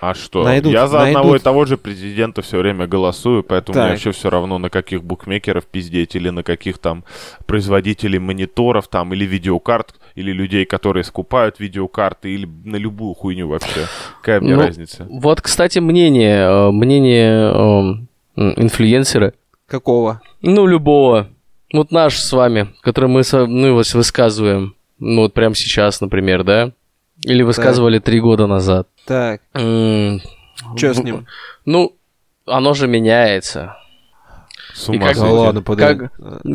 А 0.02 0.14
что? 0.14 0.44
Найдут, 0.46 0.72
я 0.72 0.88
за 0.88 1.02
одного 1.08 1.30
и 1.30 1.32
найдут. 1.32 1.44
того 1.44 1.66
же 1.66 1.76
президента 1.76 2.42
все 2.42 2.58
время 2.60 2.88
голосую, 2.88 3.44
поэтому 3.44 3.78
мне 3.78 3.84
Так. 3.88 3.92
вообще 3.92 4.12
все 4.12 4.30
равно, 4.30 4.58
на 4.58 4.70
каких 4.70 5.04
букмекеров 5.04 5.66
пиздеть, 5.66 6.16
или 6.16 6.30
на 6.30 6.42
каких 6.44 6.78
там 6.78 7.04
производителей 7.48 8.18
мониторов, 8.20 8.88
там, 8.88 9.14
или 9.14 9.26
видеокарт, 9.26 9.96
или 10.16 10.32
людей, 10.32 10.64
которые 10.66 11.04
скупают 11.04 11.60
видеокарты, 11.60 12.30
или 12.34 12.48
на 12.64 12.78
любую 12.78 13.14
хуйню 13.14 13.50
вообще. 13.50 13.88
Какая 14.22 14.40
мне 14.40 14.56
Ну, 14.56 14.62
разница? 14.62 15.06
Вот, 15.10 15.42
кстати, 15.42 15.80
мнение, 15.80 16.48
э, 16.48 16.72
мнение 16.72 18.08
инфлюенсера, 18.38 19.34
Какого? 19.70 20.22
ну, 20.42 20.66
любого, 20.66 21.28
вот 21.74 21.92
наш 21.92 22.18
с 22.20 22.32
вами, 22.34 22.70
который 22.82 23.10
мы, 23.10 23.24
со- 23.24 23.46
ну, 23.46 23.74
вот 23.76 23.94
высказываем, 23.94 24.76
ну, 25.00 25.22
вот 25.22 25.34
прямо 25.34 25.56
сейчас, 25.56 26.02
например, 26.02 26.44
да? 26.44 26.72
Или 27.24 27.44
высказывали 27.44 28.00
три 28.00 28.20
года 28.22 28.48
назад. 28.48 28.88
Так, 29.06 29.42
М, 29.54 30.22
что 30.78 30.94
с 30.94 30.98
в- 30.98 31.04
ним? 31.04 31.28
Ну, 31.66 31.96
оно 32.46 32.74
же 32.74 32.88
меняется. 32.88 33.76
С 34.74 34.88
ума 34.88 35.08
как- 35.08 35.18
Да 35.18 35.26
ладно, 35.28 35.62
подожди. 35.62 36.08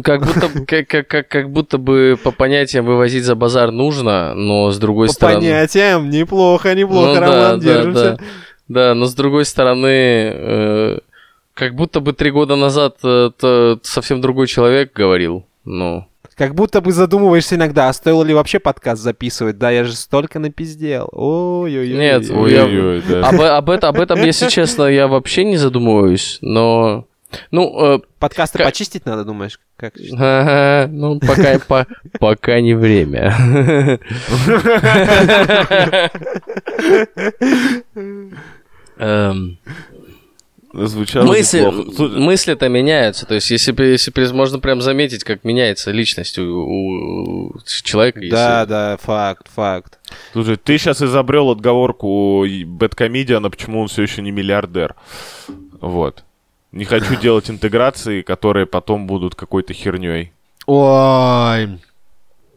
Как 0.02 0.24
будто, 0.24 0.48
как, 0.66 0.88
как, 0.88 1.08
как, 1.08 1.28
как 1.28 1.50
будто 1.52 1.76
бы 1.78 2.18
по 2.22 2.30
понятиям 2.30 2.86
вывозить 2.86 3.24
за 3.24 3.34
базар 3.34 3.70
нужно, 3.70 4.34
но 4.34 4.70
с 4.70 4.78
другой 4.78 5.08
По 5.08 5.12
стороны... 5.12 5.40
понятиям, 5.40 6.08
неплохо, 6.10 6.74
неплохо, 6.74 7.08
Ну 7.08 7.14
да, 7.14 7.20
Роман, 7.20 7.60
да, 7.60 7.64
держимся. 7.64 8.16
да. 8.18 8.24
Да, 8.66 8.94
но 8.94 9.04
с 9.04 9.14
другой 9.14 9.44
стороны, 9.44 9.86
э, 9.88 10.98
как 11.54 11.74
будто 11.74 12.00
бы 12.00 12.12
три 12.12 12.30
года 12.30 12.56
назад 12.56 12.96
э, 13.04 13.30
то 13.38 13.78
совсем 13.82 14.20
другой 14.20 14.46
человек 14.48 14.92
говорил. 14.92 15.46
Ну, 15.64 16.06
Как 16.36 16.54
будто 16.54 16.80
бы 16.80 16.92
задумываешься 16.92 17.54
иногда, 17.54 17.88
а 17.88 17.92
стоило 17.92 18.22
ли 18.24 18.34
вообще 18.34 18.58
подкаст 18.58 19.00
записывать? 19.02 19.56
Да, 19.56 19.70
я 19.70 19.84
же 19.84 19.94
столько 19.94 20.38
напиздел. 20.38 21.08
Ой-ой-ой. 21.12 21.96
Нет, 21.96 22.28
Ой-ой-ой, 22.30 23.02
да. 23.08 23.28
Об, 23.28 23.40
об 23.40 23.70
это- 23.70 23.88
об 23.88 24.00
этом, 24.00 24.22
если 24.22 24.48
честно, 24.48 24.84
я 24.84 25.06
вообще 25.08 25.44
не 25.44 25.56
задумываюсь, 25.56 26.38
но... 26.42 27.06
Ну, 27.50 27.94
э, 27.96 27.98
Подкасты 28.20 28.58
Как- 28.58 28.66
почистить 28.68 29.06
надо, 29.06 29.24
думаешь? 29.24 29.58
Как? 29.76 29.94
ага, 30.16 30.88
ну 30.92 31.18
пока, 31.18 31.58
по- 31.66 31.86
пока 32.20 32.60
не 32.60 32.74
время. 32.74 33.34
Звучало 40.74 41.24
мысли, 41.26 41.60
мысли-то 42.18 42.68
меняются. 42.68 43.26
То 43.26 43.34
есть, 43.34 43.50
если, 43.50 43.72
если 43.84 44.32
можно 44.32 44.58
прям 44.58 44.80
заметить, 44.80 45.22
как 45.22 45.44
меняется 45.44 45.92
личность 45.92 46.36
у, 46.38 46.42
у 46.44 47.54
человека. 47.84 48.20
если- 48.20 48.30
Да, 48.34 48.66
да, 48.66 48.96
факт, 49.00 49.46
факт. 49.54 49.98
Слушай, 50.32 50.56
ты 50.56 50.76
сейчас 50.78 51.00
изобрел 51.00 51.50
отговорку 51.50 52.44
Бэткомедиана, 52.66 53.50
почему 53.50 53.82
он 53.82 53.88
все 53.88 54.02
еще 54.02 54.20
не 54.22 54.32
миллиардер. 54.32 54.96
Вот. 55.80 56.24
Не 56.72 56.84
хочу 56.84 57.14
делать 57.20 57.48
интеграции, 57.48 58.22
которые 58.22 58.66
потом 58.66 59.06
будут 59.06 59.36
какой-то 59.36 59.72
херней. 59.74 60.32
Ой. 60.66 61.78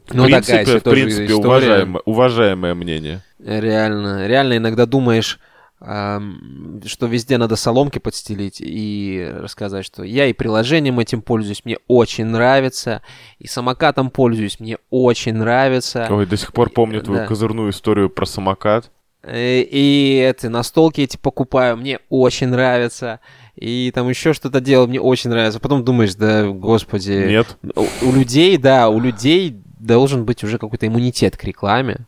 Ну, 0.09 0.23
в 0.23 0.25
принципе, 0.25 0.57
такая 0.59 0.79
в 0.79 0.83
принципе 0.83 1.25
история. 1.25 1.45
уважаемое, 1.47 2.01
уважаемое 2.05 2.73
мнение. 2.73 3.21
Реально, 3.45 4.25
реально 4.25 4.57
иногда 4.57 4.85
думаешь, 4.85 5.37
что 5.79 7.05
везде 7.05 7.37
надо 7.37 7.55
соломки 7.55 7.99
подстелить 7.99 8.57
и 8.59 9.31
рассказать, 9.39 9.85
что 9.85 10.03
я 10.03 10.25
и 10.25 10.33
приложением 10.33 10.99
этим 10.99 11.21
пользуюсь, 11.21 11.63
мне 11.65 11.77
очень 11.87 12.25
нравится, 12.25 13.01
и 13.39 13.47
самокатом 13.47 14.09
пользуюсь, 14.09 14.59
мне 14.59 14.77
очень 14.89 15.35
нравится. 15.35 16.07
Ой, 16.09 16.25
до 16.25 16.35
сих 16.37 16.53
пор 16.53 16.71
помню 16.71 17.01
твою 17.01 17.21
Да. 17.21 17.27
козырную 17.27 17.69
историю 17.69 18.09
про 18.09 18.25
самокат. 18.25 18.91
Э, 19.23 19.61
И 19.61 20.15
это, 20.15 20.49
настолки 20.49 21.01
эти 21.01 21.17
покупаю, 21.17 21.77
мне 21.77 21.99
очень 22.09 22.47
нравится. 22.47 23.19
И 23.55 23.91
там 23.93 24.07
еще 24.09 24.33
что-то 24.33 24.61
делаю, 24.61 24.87
мне 24.87 25.01
очень 25.01 25.29
нравится. 25.29 25.59
Потом 25.59 25.83
думаешь, 25.83 26.15
да, 26.15 26.47
господи. 26.47 27.25
Нет. 27.27 27.57
У, 27.75 27.85
у 28.07 28.11
людей, 28.13 28.57
да, 28.57 28.89
у 28.89 28.99
людей 28.99 29.59
должен 29.79 30.25
быть 30.25 30.43
уже 30.43 30.57
какой-то 30.57 30.87
иммунитет 30.87 31.37
к 31.37 31.43
рекламе. 31.43 32.07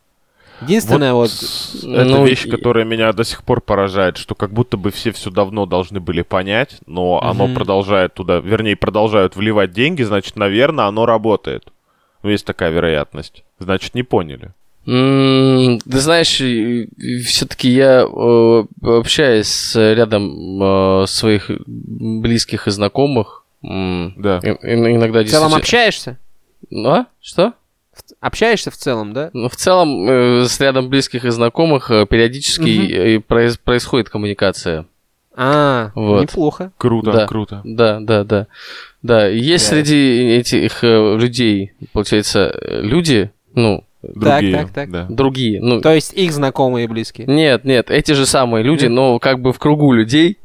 Единственное, 0.62 1.14
вот... 1.14 1.32
Это 1.32 2.04
Ну, 2.06 2.26
вещь, 2.26 2.46
и- 2.46 2.50
которая 2.50 2.86
меня 2.86 3.12
до 3.14 3.24
сих 3.24 3.44
пор 3.44 3.62
поражает, 3.62 4.18
что 4.18 4.36
как 4.36 4.52
будто 4.52 4.78
бы 4.78 4.92
все 4.92 5.12
все 5.12 5.30
давно 5.32 5.66
должны 5.66 6.00
были 6.00 6.22
понять, 6.22 6.78
но 6.86 7.22
оно 7.24 7.46
Мгм. 7.46 7.56
продолжает 7.56 8.14
туда, 8.14 8.40
вернее, 8.40 8.76
продолжают 8.76 9.36
вливать 9.36 9.72
деньги, 9.72 10.04
значит, 10.04 10.36
наверное, 10.36 10.86
оно 10.86 11.06
работает. 11.06 11.64
Ну, 12.24 12.30
есть 12.30 12.46
такая 12.46 12.72
вероятность. 12.72 13.44
Значит, 13.60 13.96
не 13.96 14.04
поняли. 14.04 14.52
М, 14.88 15.80
Ты 15.80 16.00
знаешь, 16.00 16.42
все-таки 17.26 17.70
я 17.70 18.02
э, 18.02 18.64
общаюсь 18.82 19.48
с 19.48 19.94
рядом 19.94 20.62
э, 20.64 21.06
своих 21.08 21.52
близких 21.68 22.68
и 22.68 22.72
знакомых. 22.72 23.44
Да. 23.62 24.40
и- 24.42 24.48
и 24.52 24.74
иногда 24.74 25.22
В 25.22 25.28
целом 25.28 25.50
действительно- 25.50 25.58
общаешься? 25.58 26.18
А? 26.86 27.06
Что? 27.22 27.54
Общаешься 28.22 28.72
в 28.72 28.76
целом, 28.76 29.14
да? 29.14 29.30
Ну, 29.34 29.50
в 29.50 29.56
целом, 29.56 30.08
э, 30.10 30.46
с 30.48 30.60
рядом 30.60 30.90
близких 30.90 31.26
и 31.26 31.30
знакомых 31.30 31.92
э, 31.92 32.06
периодически 32.06 32.62
Мгм. 32.62 32.92
э, 32.92 33.16
произ- 33.20 33.60
происходит 33.64 34.10
коммуникация. 34.10 34.86
А, 35.36 35.92
Вот. 35.96 36.22
неплохо. 36.24 36.72
Круто, 36.78 37.12
Да. 37.12 37.28
круто. 37.28 37.62
Да, 37.64 38.00
да, 38.00 38.24
да. 38.24 38.48
Да, 39.02 39.28
есть 39.28 39.70
Кайф. 39.70 39.86
среди 39.88 40.32
этих 40.38 40.84
э, 40.84 41.16
людей, 41.18 41.72
получается, 41.94 42.58
люди, 42.82 43.32
ну, 43.54 43.84
Другие. 44.02 44.54
так, 44.58 44.70
так. 44.72 44.92
да. 44.92 45.06
другие, 45.10 45.62
ну, 45.62 45.82
То 45.82 45.94
есть 45.94 46.14
их 46.14 46.32
знакомые 46.34 46.86
и 46.86 46.88
близкие. 46.88 47.28
нет, 47.28 47.64
нет, 47.66 47.90
эти 47.90 48.12
же 48.14 48.26
самые 48.26 48.64
люди, 48.64 48.84
Нет? 48.84 48.92
но 48.94 49.20
как 49.20 49.40
бы 49.42 49.52
в 49.54 49.60
кругу 49.60 49.94
людей, 49.94 50.38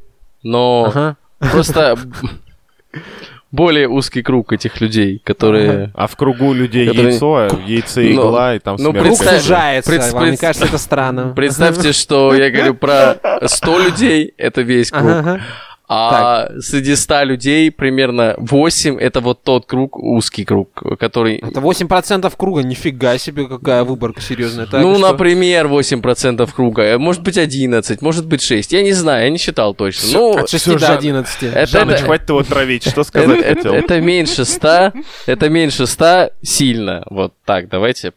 но 0.45 0.87
Ага. 0.89 1.17
просто 1.53 1.97
более 3.55 3.89
узкий 3.89 4.23
круг 4.23 4.53
этих 4.53 4.81
людей, 4.81 5.21
которые... 5.25 5.91
А 5.95 6.07
в 6.09 6.17
кругу 6.17 6.53
людей 6.53 6.89
Которые- 6.89 7.11
яйцо, 7.13 7.49
яйце 7.67 8.01
Ну, 8.03 8.11
игла, 8.13 8.55
и 8.57 8.59
там 8.59 8.77
ну, 8.79 8.91
смерть. 8.91 9.07
Представь- 9.07 9.41
сужается. 9.43 9.91
пред- 9.91 10.13
Вам 10.13 10.31
не 10.33 10.37
кажется 10.37 10.67
это 10.67 10.79
странно? 10.79 11.33
Представьте, 11.37 11.93
что 11.93 12.35
я 12.35 12.51
говорю 12.51 12.75
про 12.75 13.17
100 13.45 13.79
людей, 13.79 14.35
это 14.39 14.63
весь 14.63 14.91
круг, 14.91 15.05
Ага, 15.09 15.41
а 15.87 16.49
среди 16.61 16.97
100 16.97 17.25
людей 17.25 17.71
примерно 17.71 18.35
8 18.39 18.99
это 18.99 19.21
вот 19.21 19.43
тот 19.43 19.67
круг, 19.67 19.99
узкий 19.99 20.45
круг, 20.45 20.83
который... 20.99 21.37
Это 21.37 21.61
8% 21.61 22.33
круга, 22.37 22.63
нифига 22.63 23.19
себе, 23.19 23.47
какая 23.47 23.85
выборка 23.85 24.21
серьезная. 24.23 24.67
Так, 24.67 24.81
ну, 24.81 24.97
что? 24.97 25.11
например, 25.13 25.67
8% 25.67 26.51
круга, 26.55 26.83
э, 26.83 26.99
может 26.99 27.23
быть 27.23 27.37
11, 27.37 28.01
может 28.03 28.27
быть 28.27 28.41
6, 28.43 28.73
я 28.73 28.83
не 28.83 28.93
знаю, 28.93 29.25
я 29.25 29.31
не 29.31 29.39
считал 29.39 29.75
точно. 29.75 30.09
Ну, 30.13 30.39
От 30.39 30.49
6 30.49 30.65
всё, 30.65 30.73
до 30.75 30.79
Жан- 30.87 30.97
11. 30.99 31.43
это, 31.43 31.67
Жаныч, 31.67 31.95
это- 31.97 32.05
хватит 32.05 32.29
его 32.31 32.43
травить, 32.43 32.89
что 32.89 33.05
сказать 33.05 33.41
это- 33.41 33.55
хотел? 33.57 33.75
это 33.75 34.01
меньше 34.01 34.45
100, 34.47 34.93
это 35.27 35.49
меньше 35.51 35.87
100 35.87 36.31
сильно. 36.43 37.05
Вот 37.11 37.35
так, 37.45 37.69
давайте. 37.69 38.13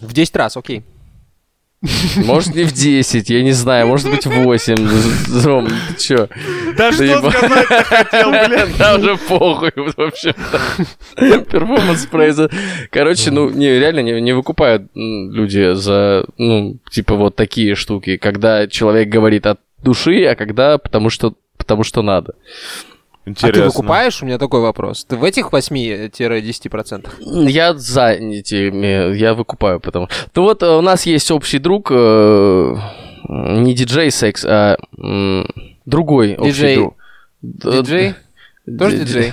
В 0.00 0.12
10 0.12 0.36
раз, 0.36 0.56
окей. 0.56 0.84
Может, 2.16 2.54
не 2.54 2.62
в 2.62 2.72
10, 2.72 3.30
я 3.30 3.42
не 3.42 3.52
знаю, 3.52 3.88
может 3.88 4.08
быть, 4.08 4.24
8. 4.24 5.44
Ром, 5.44 5.66
ты 5.66 6.00
чё? 6.00 6.28
Да 6.76 6.92
что 6.92 7.30
сказать 7.30 7.68
ты 7.68 7.84
хотел, 7.84 8.30
блин? 8.30 8.74
Да 8.78 8.96
уже 8.96 9.16
похуй, 9.16 9.72
вообще. 9.96 10.34
Перформанс 11.16 12.06
прайза. 12.06 12.50
Короче, 12.90 13.30
ну, 13.32 13.50
не, 13.50 13.78
реально 13.80 14.00
не, 14.00 14.20
не 14.20 14.32
выкупают 14.32 14.90
люди 14.94 15.74
за, 15.74 16.24
ну, 16.38 16.76
типа 16.90 17.16
вот 17.16 17.34
такие 17.34 17.74
штуки, 17.74 18.16
когда 18.16 18.68
человек 18.68 19.08
говорит 19.08 19.46
от 19.46 19.58
души, 19.82 20.24
а 20.24 20.36
когда 20.36 20.78
потому 20.78 21.10
что, 21.10 21.34
потому 21.56 21.82
что 21.82 22.02
надо. 22.02 22.34
А 23.24 23.30
Интересно. 23.30 23.62
ты 23.62 23.68
выкупаешь? 23.68 24.22
У 24.22 24.26
меня 24.26 24.38
такой 24.38 24.60
вопрос. 24.60 25.04
Ты 25.04 25.16
в 25.16 25.22
этих 25.22 25.52
8-10%? 25.52 27.08
Я 27.48 27.74
за 27.74 28.08
этими, 28.10 29.14
я 29.16 29.34
выкупаю, 29.34 29.78
потому 29.80 30.08
Ну 30.34 30.42
вот 30.42 30.62
э, 30.62 30.66
у 30.76 30.80
нас 30.80 31.06
есть 31.06 31.30
общий 31.30 31.58
друг, 31.60 31.88
э, 31.92 32.76
не 33.28 33.74
диджей 33.74 34.10
секс, 34.10 34.44
а 34.44 34.76
другой 35.86 36.34
общий 36.36 36.50
Диджей- 36.50 36.74
друг. 36.76 36.96
Д- 37.42 37.72
Диджей? 37.82 38.14
Тоже 38.78 38.96
ди- 38.98 39.04
диджей? 39.04 39.32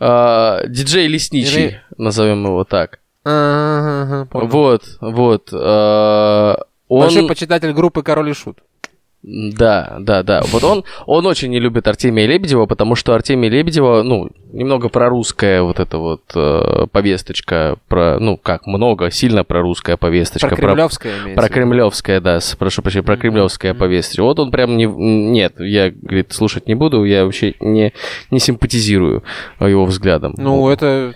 а, 0.00 0.62
диджей 0.66 1.06
лесничий, 1.06 1.78
назовем 1.96 2.44
его 2.44 2.64
так. 2.64 3.00
Вот, 3.24 4.82
вот. 5.00 5.48
а, 5.52 6.56
он... 6.88 7.00
Большой 7.02 7.28
почитатель 7.28 7.72
группы 7.72 8.02
Король 8.02 8.30
и 8.30 8.32
Шут. 8.34 8.58
Да, 9.22 9.96
да, 9.98 10.22
да. 10.22 10.42
Вот 10.52 10.62
он, 10.62 10.84
он 11.06 11.26
очень 11.26 11.50
не 11.50 11.58
любит 11.58 11.88
Артемия 11.88 12.26
Лебедева, 12.26 12.66
потому 12.66 12.94
что 12.94 13.14
Артемия 13.14 13.50
Лебедева, 13.50 14.02
ну, 14.02 14.30
немного 14.52 14.88
прорусская 14.88 15.62
вот 15.62 15.80
эта 15.80 15.98
вот 15.98 16.22
э, 16.34 16.86
повесточка, 16.92 17.76
про, 17.88 18.18
ну, 18.20 18.36
как 18.36 18.66
много, 18.66 19.10
сильно 19.10 19.42
прорусская 19.42 19.96
повесточка. 19.96 20.48
Про 20.48 20.56
кремлевское 20.56 21.12
имеется. 21.12 21.34
Про 21.34 21.42
в 21.42 21.44
виду. 21.46 21.54
кремлевское, 21.54 22.20
да, 22.20 22.38
прошу 22.58 22.82
прощения, 22.82 23.04
про 23.04 23.16
кремлевское 23.16 23.74
повесточка. 23.74 24.22
Вот 24.22 24.38
он 24.38 24.52
прям 24.52 24.76
не... 24.76 24.86
Нет, 24.86 25.54
я, 25.58 25.90
говорит, 25.90 26.32
слушать 26.32 26.68
не 26.68 26.76
буду, 26.76 27.02
я 27.04 27.24
вообще 27.24 27.54
не, 27.58 27.92
не 28.30 28.38
симпатизирую 28.38 29.24
его 29.58 29.84
взглядам. 29.84 30.34
Ну, 30.38 30.68
это 30.68 31.14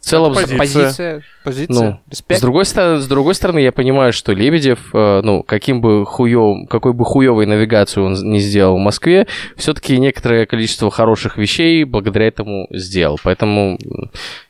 в 0.00 0.04
целом... 0.04 0.34
с- 0.34 0.36
позиция. 0.38 0.58
позиция. 0.84 1.22
Позиция. 1.44 2.00
Ну, 2.08 2.34
С 2.34 2.40
другой, 2.40 2.64
стороны, 2.64 3.00
с 3.00 3.06
другой 3.06 3.34
стороны, 3.34 3.58
я 3.60 3.72
понимаю, 3.72 4.12
что 4.12 4.32
Лебедев, 4.32 4.78
э, 4.94 5.20
ну, 5.22 5.42
каким 5.42 5.80
бы 5.80 6.04
хуёв, 6.06 6.68
какой 6.68 6.92
бы 6.92 7.04
хуёвой 7.04 7.46
навигацию 7.46 8.04
он 8.06 8.14
не 8.14 8.40
сделал 8.40 8.76
в 8.76 8.80
Москве, 8.80 9.26
все-таки 9.56 9.98
некоторое 9.98 10.46
количество 10.46 10.90
хороших 10.90 11.36
вещей 11.38 11.84
благодаря 11.84 12.26
этому 12.26 12.66
сделал. 12.70 13.18
Поэтому, 13.22 13.78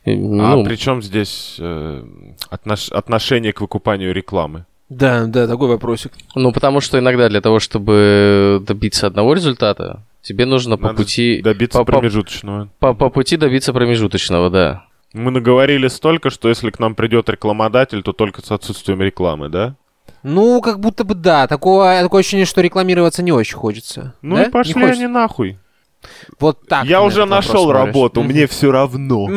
э, 0.05 0.09
А 0.11 0.55
ну, 0.55 0.63
при 0.65 0.75
чем 0.75 1.01
здесь 1.01 1.55
э, 1.59 2.03
отнош- 2.51 2.91
отношение 2.91 3.53
к 3.53 3.61
выкупанию 3.61 4.13
рекламы? 4.13 4.65
Да, 4.89 5.25
да, 5.25 5.47
такой 5.47 5.67
вопросик. 5.67 6.13
ну, 6.35 6.53
потому 6.53 6.79
что 6.79 6.97
иногда 6.97 7.27
для 7.27 7.41
того, 7.41 7.59
чтобы 7.59 8.63
добиться 8.65 9.05
одного 9.07 9.33
результата, 9.33 10.01
тебе 10.21 10.45
нужно 10.45 10.77
по 10.77 10.87
Надо 10.87 10.97
пути, 10.97 11.41
Добиться 11.41 11.77
по, 11.79 11.83
по- 11.85 11.91
промежуточного. 11.93 12.69
по- 12.79 12.93
по 12.93 13.09
пути 13.09 13.35
добиться 13.37 13.73
промежуточного, 13.73 14.49
да. 14.49 14.85
Мы 15.13 15.31
наговорили 15.31 15.87
столько, 15.87 16.29
что 16.29 16.49
если 16.49 16.69
к 16.69 16.79
нам 16.79 16.95
придет 16.95 17.29
рекламодатель, 17.29 18.01
то 18.03 18.13
только 18.13 18.45
с 18.45 18.51
отсутствием 18.51 19.01
рекламы, 19.01 19.49
да? 19.49 19.75
Ну, 20.23 20.61
как 20.61 20.79
будто 20.79 21.03
бы 21.03 21.15
да. 21.15 21.47
Такое, 21.47 22.01
такое 22.03 22.21
ощущение, 22.21 22.45
что 22.45 22.61
рекламироваться 22.61 23.23
не 23.23 23.31
очень 23.31 23.55
хочется. 23.55 24.13
Ну 24.21 24.35
Да? 24.35 24.43
и 24.43 24.49
пошли 24.49 24.83
они 24.83 25.07
нахуй. 25.07 25.57
Вот 26.39 26.67
так. 26.67 26.85
Я 26.85 27.01
уже 27.01 27.25
нашел 27.25 27.71
работу, 27.71 28.23
мне 28.23 28.47
все 28.47 28.71
равно. 28.71 29.27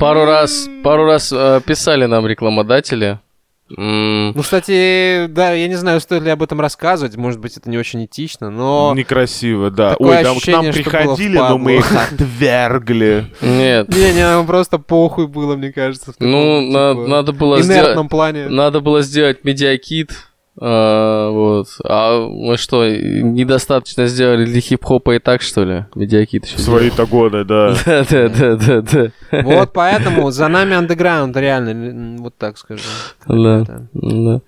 Пару 0.00 0.24
раз, 0.24 0.68
пару 0.82 1.04
раз 1.04 1.32
э, 1.32 1.60
писали 1.64 2.06
нам 2.06 2.26
рекламодатели, 2.26 3.20
Ну, 3.68 4.34
кстати, 4.42 5.26
да, 5.26 5.52
я 5.52 5.66
не 5.68 5.74
знаю, 5.76 6.00
стоит 6.00 6.22
ли 6.22 6.30
об 6.30 6.42
этом 6.42 6.60
рассказывать, 6.60 7.16
может 7.16 7.40
быть, 7.40 7.56
это 7.56 7.70
не 7.70 7.78
очень 7.78 8.04
этично, 8.04 8.50
но... 8.50 8.92
Некрасиво, 8.94 9.70
да. 9.70 9.92
Такое 9.92 10.18
Ой, 10.18 10.24
там 10.24 10.38
к 10.38 10.46
нам 10.46 10.72
приходили, 10.72 11.38
но 11.38 11.58
мы 11.58 11.78
их 11.78 11.90
отвергли. 11.90 13.32
Нет. 13.40 13.88
Не-не, 13.88 14.22
нам 14.22 14.46
просто 14.46 14.78
похуй 14.78 15.26
было, 15.28 15.56
мне 15.56 15.72
кажется. 15.72 16.12
Ну, 16.18 16.68
типа, 16.68 17.06
надо 17.08 17.32
было 17.32 17.62
сделать... 17.62 17.84
инертном 17.84 18.08
плане. 18.08 18.48
Надо 18.48 18.80
было 18.80 19.00
сделать 19.02 19.44
медиакит. 19.44 20.12
А, 20.60 21.30
вот. 21.30 21.66
А 21.84 22.26
мы 22.28 22.56
что, 22.56 22.88
недостаточно 22.88 24.06
сделали 24.06 24.44
для 24.44 24.60
хип-хопа 24.60 25.16
и 25.16 25.18
так, 25.18 25.42
что 25.42 25.64
ли? 25.64 25.84
Медиакит 25.94 26.46
еще 26.46 26.58
свои-то 26.58 27.06
годы, 27.06 27.44
да. 27.44 27.74
Да, 27.84 28.04
да, 28.08 28.28
да, 28.28 28.56
да, 28.56 28.80
да. 28.82 29.10
Вот 29.42 29.72
поэтому 29.72 30.30
за 30.30 30.48
нами 30.48 30.74
андеграунд, 30.74 31.36
реально, 31.36 32.22
вот 32.22 32.36
так 32.38 32.56
скажу. 32.58 32.84
Да, 33.26 33.64
Да. 33.92 34.40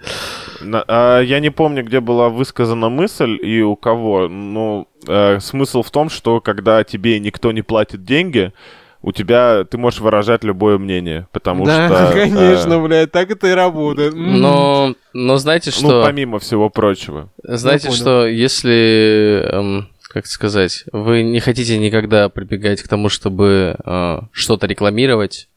На- 0.62 0.84
а, 0.86 1.20
Я 1.20 1.40
не 1.40 1.50
помню, 1.50 1.84
где 1.84 2.00
была 2.00 2.28
высказана 2.28 2.88
мысль 2.88 3.36
и 3.42 3.60
у 3.62 3.74
кого. 3.76 4.28
Ну, 4.28 4.86
э, 5.08 5.40
смысл 5.40 5.82
в 5.82 5.90
том, 5.90 6.08
что 6.08 6.40
когда 6.40 6.84
тебе 6.84 7.18
никто 7.18 7.50
не 7.52 7.62
платит 7.62 8.04
деньги, 8.04 8.52
у 9.02 9.12
тебя 9.12 9.64
ты 9.64 9.78
можешь 9.78 10.00
выражать 10.00 10.44
любое 10.44 10.78
мнение, 10.78 11.28
потому 11.32 11.64
да, 11.64 11.88
что... 11.88 11.96
э, 12.18 12.30
конечно, 12.30 12.80
блядь, 12.80 13.12
так 13.12 13.30
это 13.30 13.46
и 13.48 13.52
работает. 13.52 14.14
Но, 14.14 14.94
но 15.12 15.36
знаете 15.36 15.70
Ну, 15.80 15.88
что? 15.88 16.02
помимо 16.04 16.38
всего 16.38 16.70
прочего. 16.70 17.30
Знаете 17.42 17.90
что, 17.90 18.26
если, 18.26 19.42
эм, 19.52 19.88
как 20.08 20.26
сказать, 20.26 20.84
вы 20.92 21.22
не 21.22 21.40
хотите 21.40 21.78
никогда 21.78 22.28
прибегать 22.28 22.82
к 22.82 22.88
тому, 22.88 23.08
чтобы 23.08 23.76
э, 23.84 24.20
что-то 24.32 24.66
рекламировать, 24.66 25.48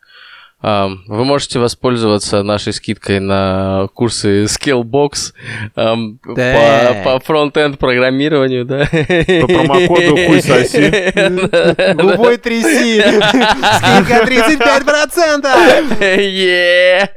вы 0.61 1.23
можете 1.25 1.57
воспользоваться 1.59 2.43
нашей 2.43 2.73
скидкой 2.73 3.19
на 3.21 3.87
курсы 3.93 4.43
Skillbox 4.43 5.33
эм, 5.77 6.19
Да. 6.35 7.01
по, 7.03 7.13
по 7.13 7.19
фронт-энд 7.25 7.79
программированию, 7.79 8.65
да. 8.65 8.79
По 8.91 9.47
промокоду 9.47 10.17
хуй 10.17 10.41
соси. 10.41 11.93
Губой 11.93 12.37
тряси. 12.37 13.01
Скидка 13.01 14.25
35%. 14.25 16.03
Е. 16.19 17.09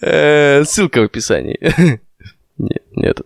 Э, 0.00 0.64
Ссылка 0.64 1.00
в 1.00 1.04
описании. 1.04 1.58
Нет, 2.58 2.82
нет. 2.94 3.20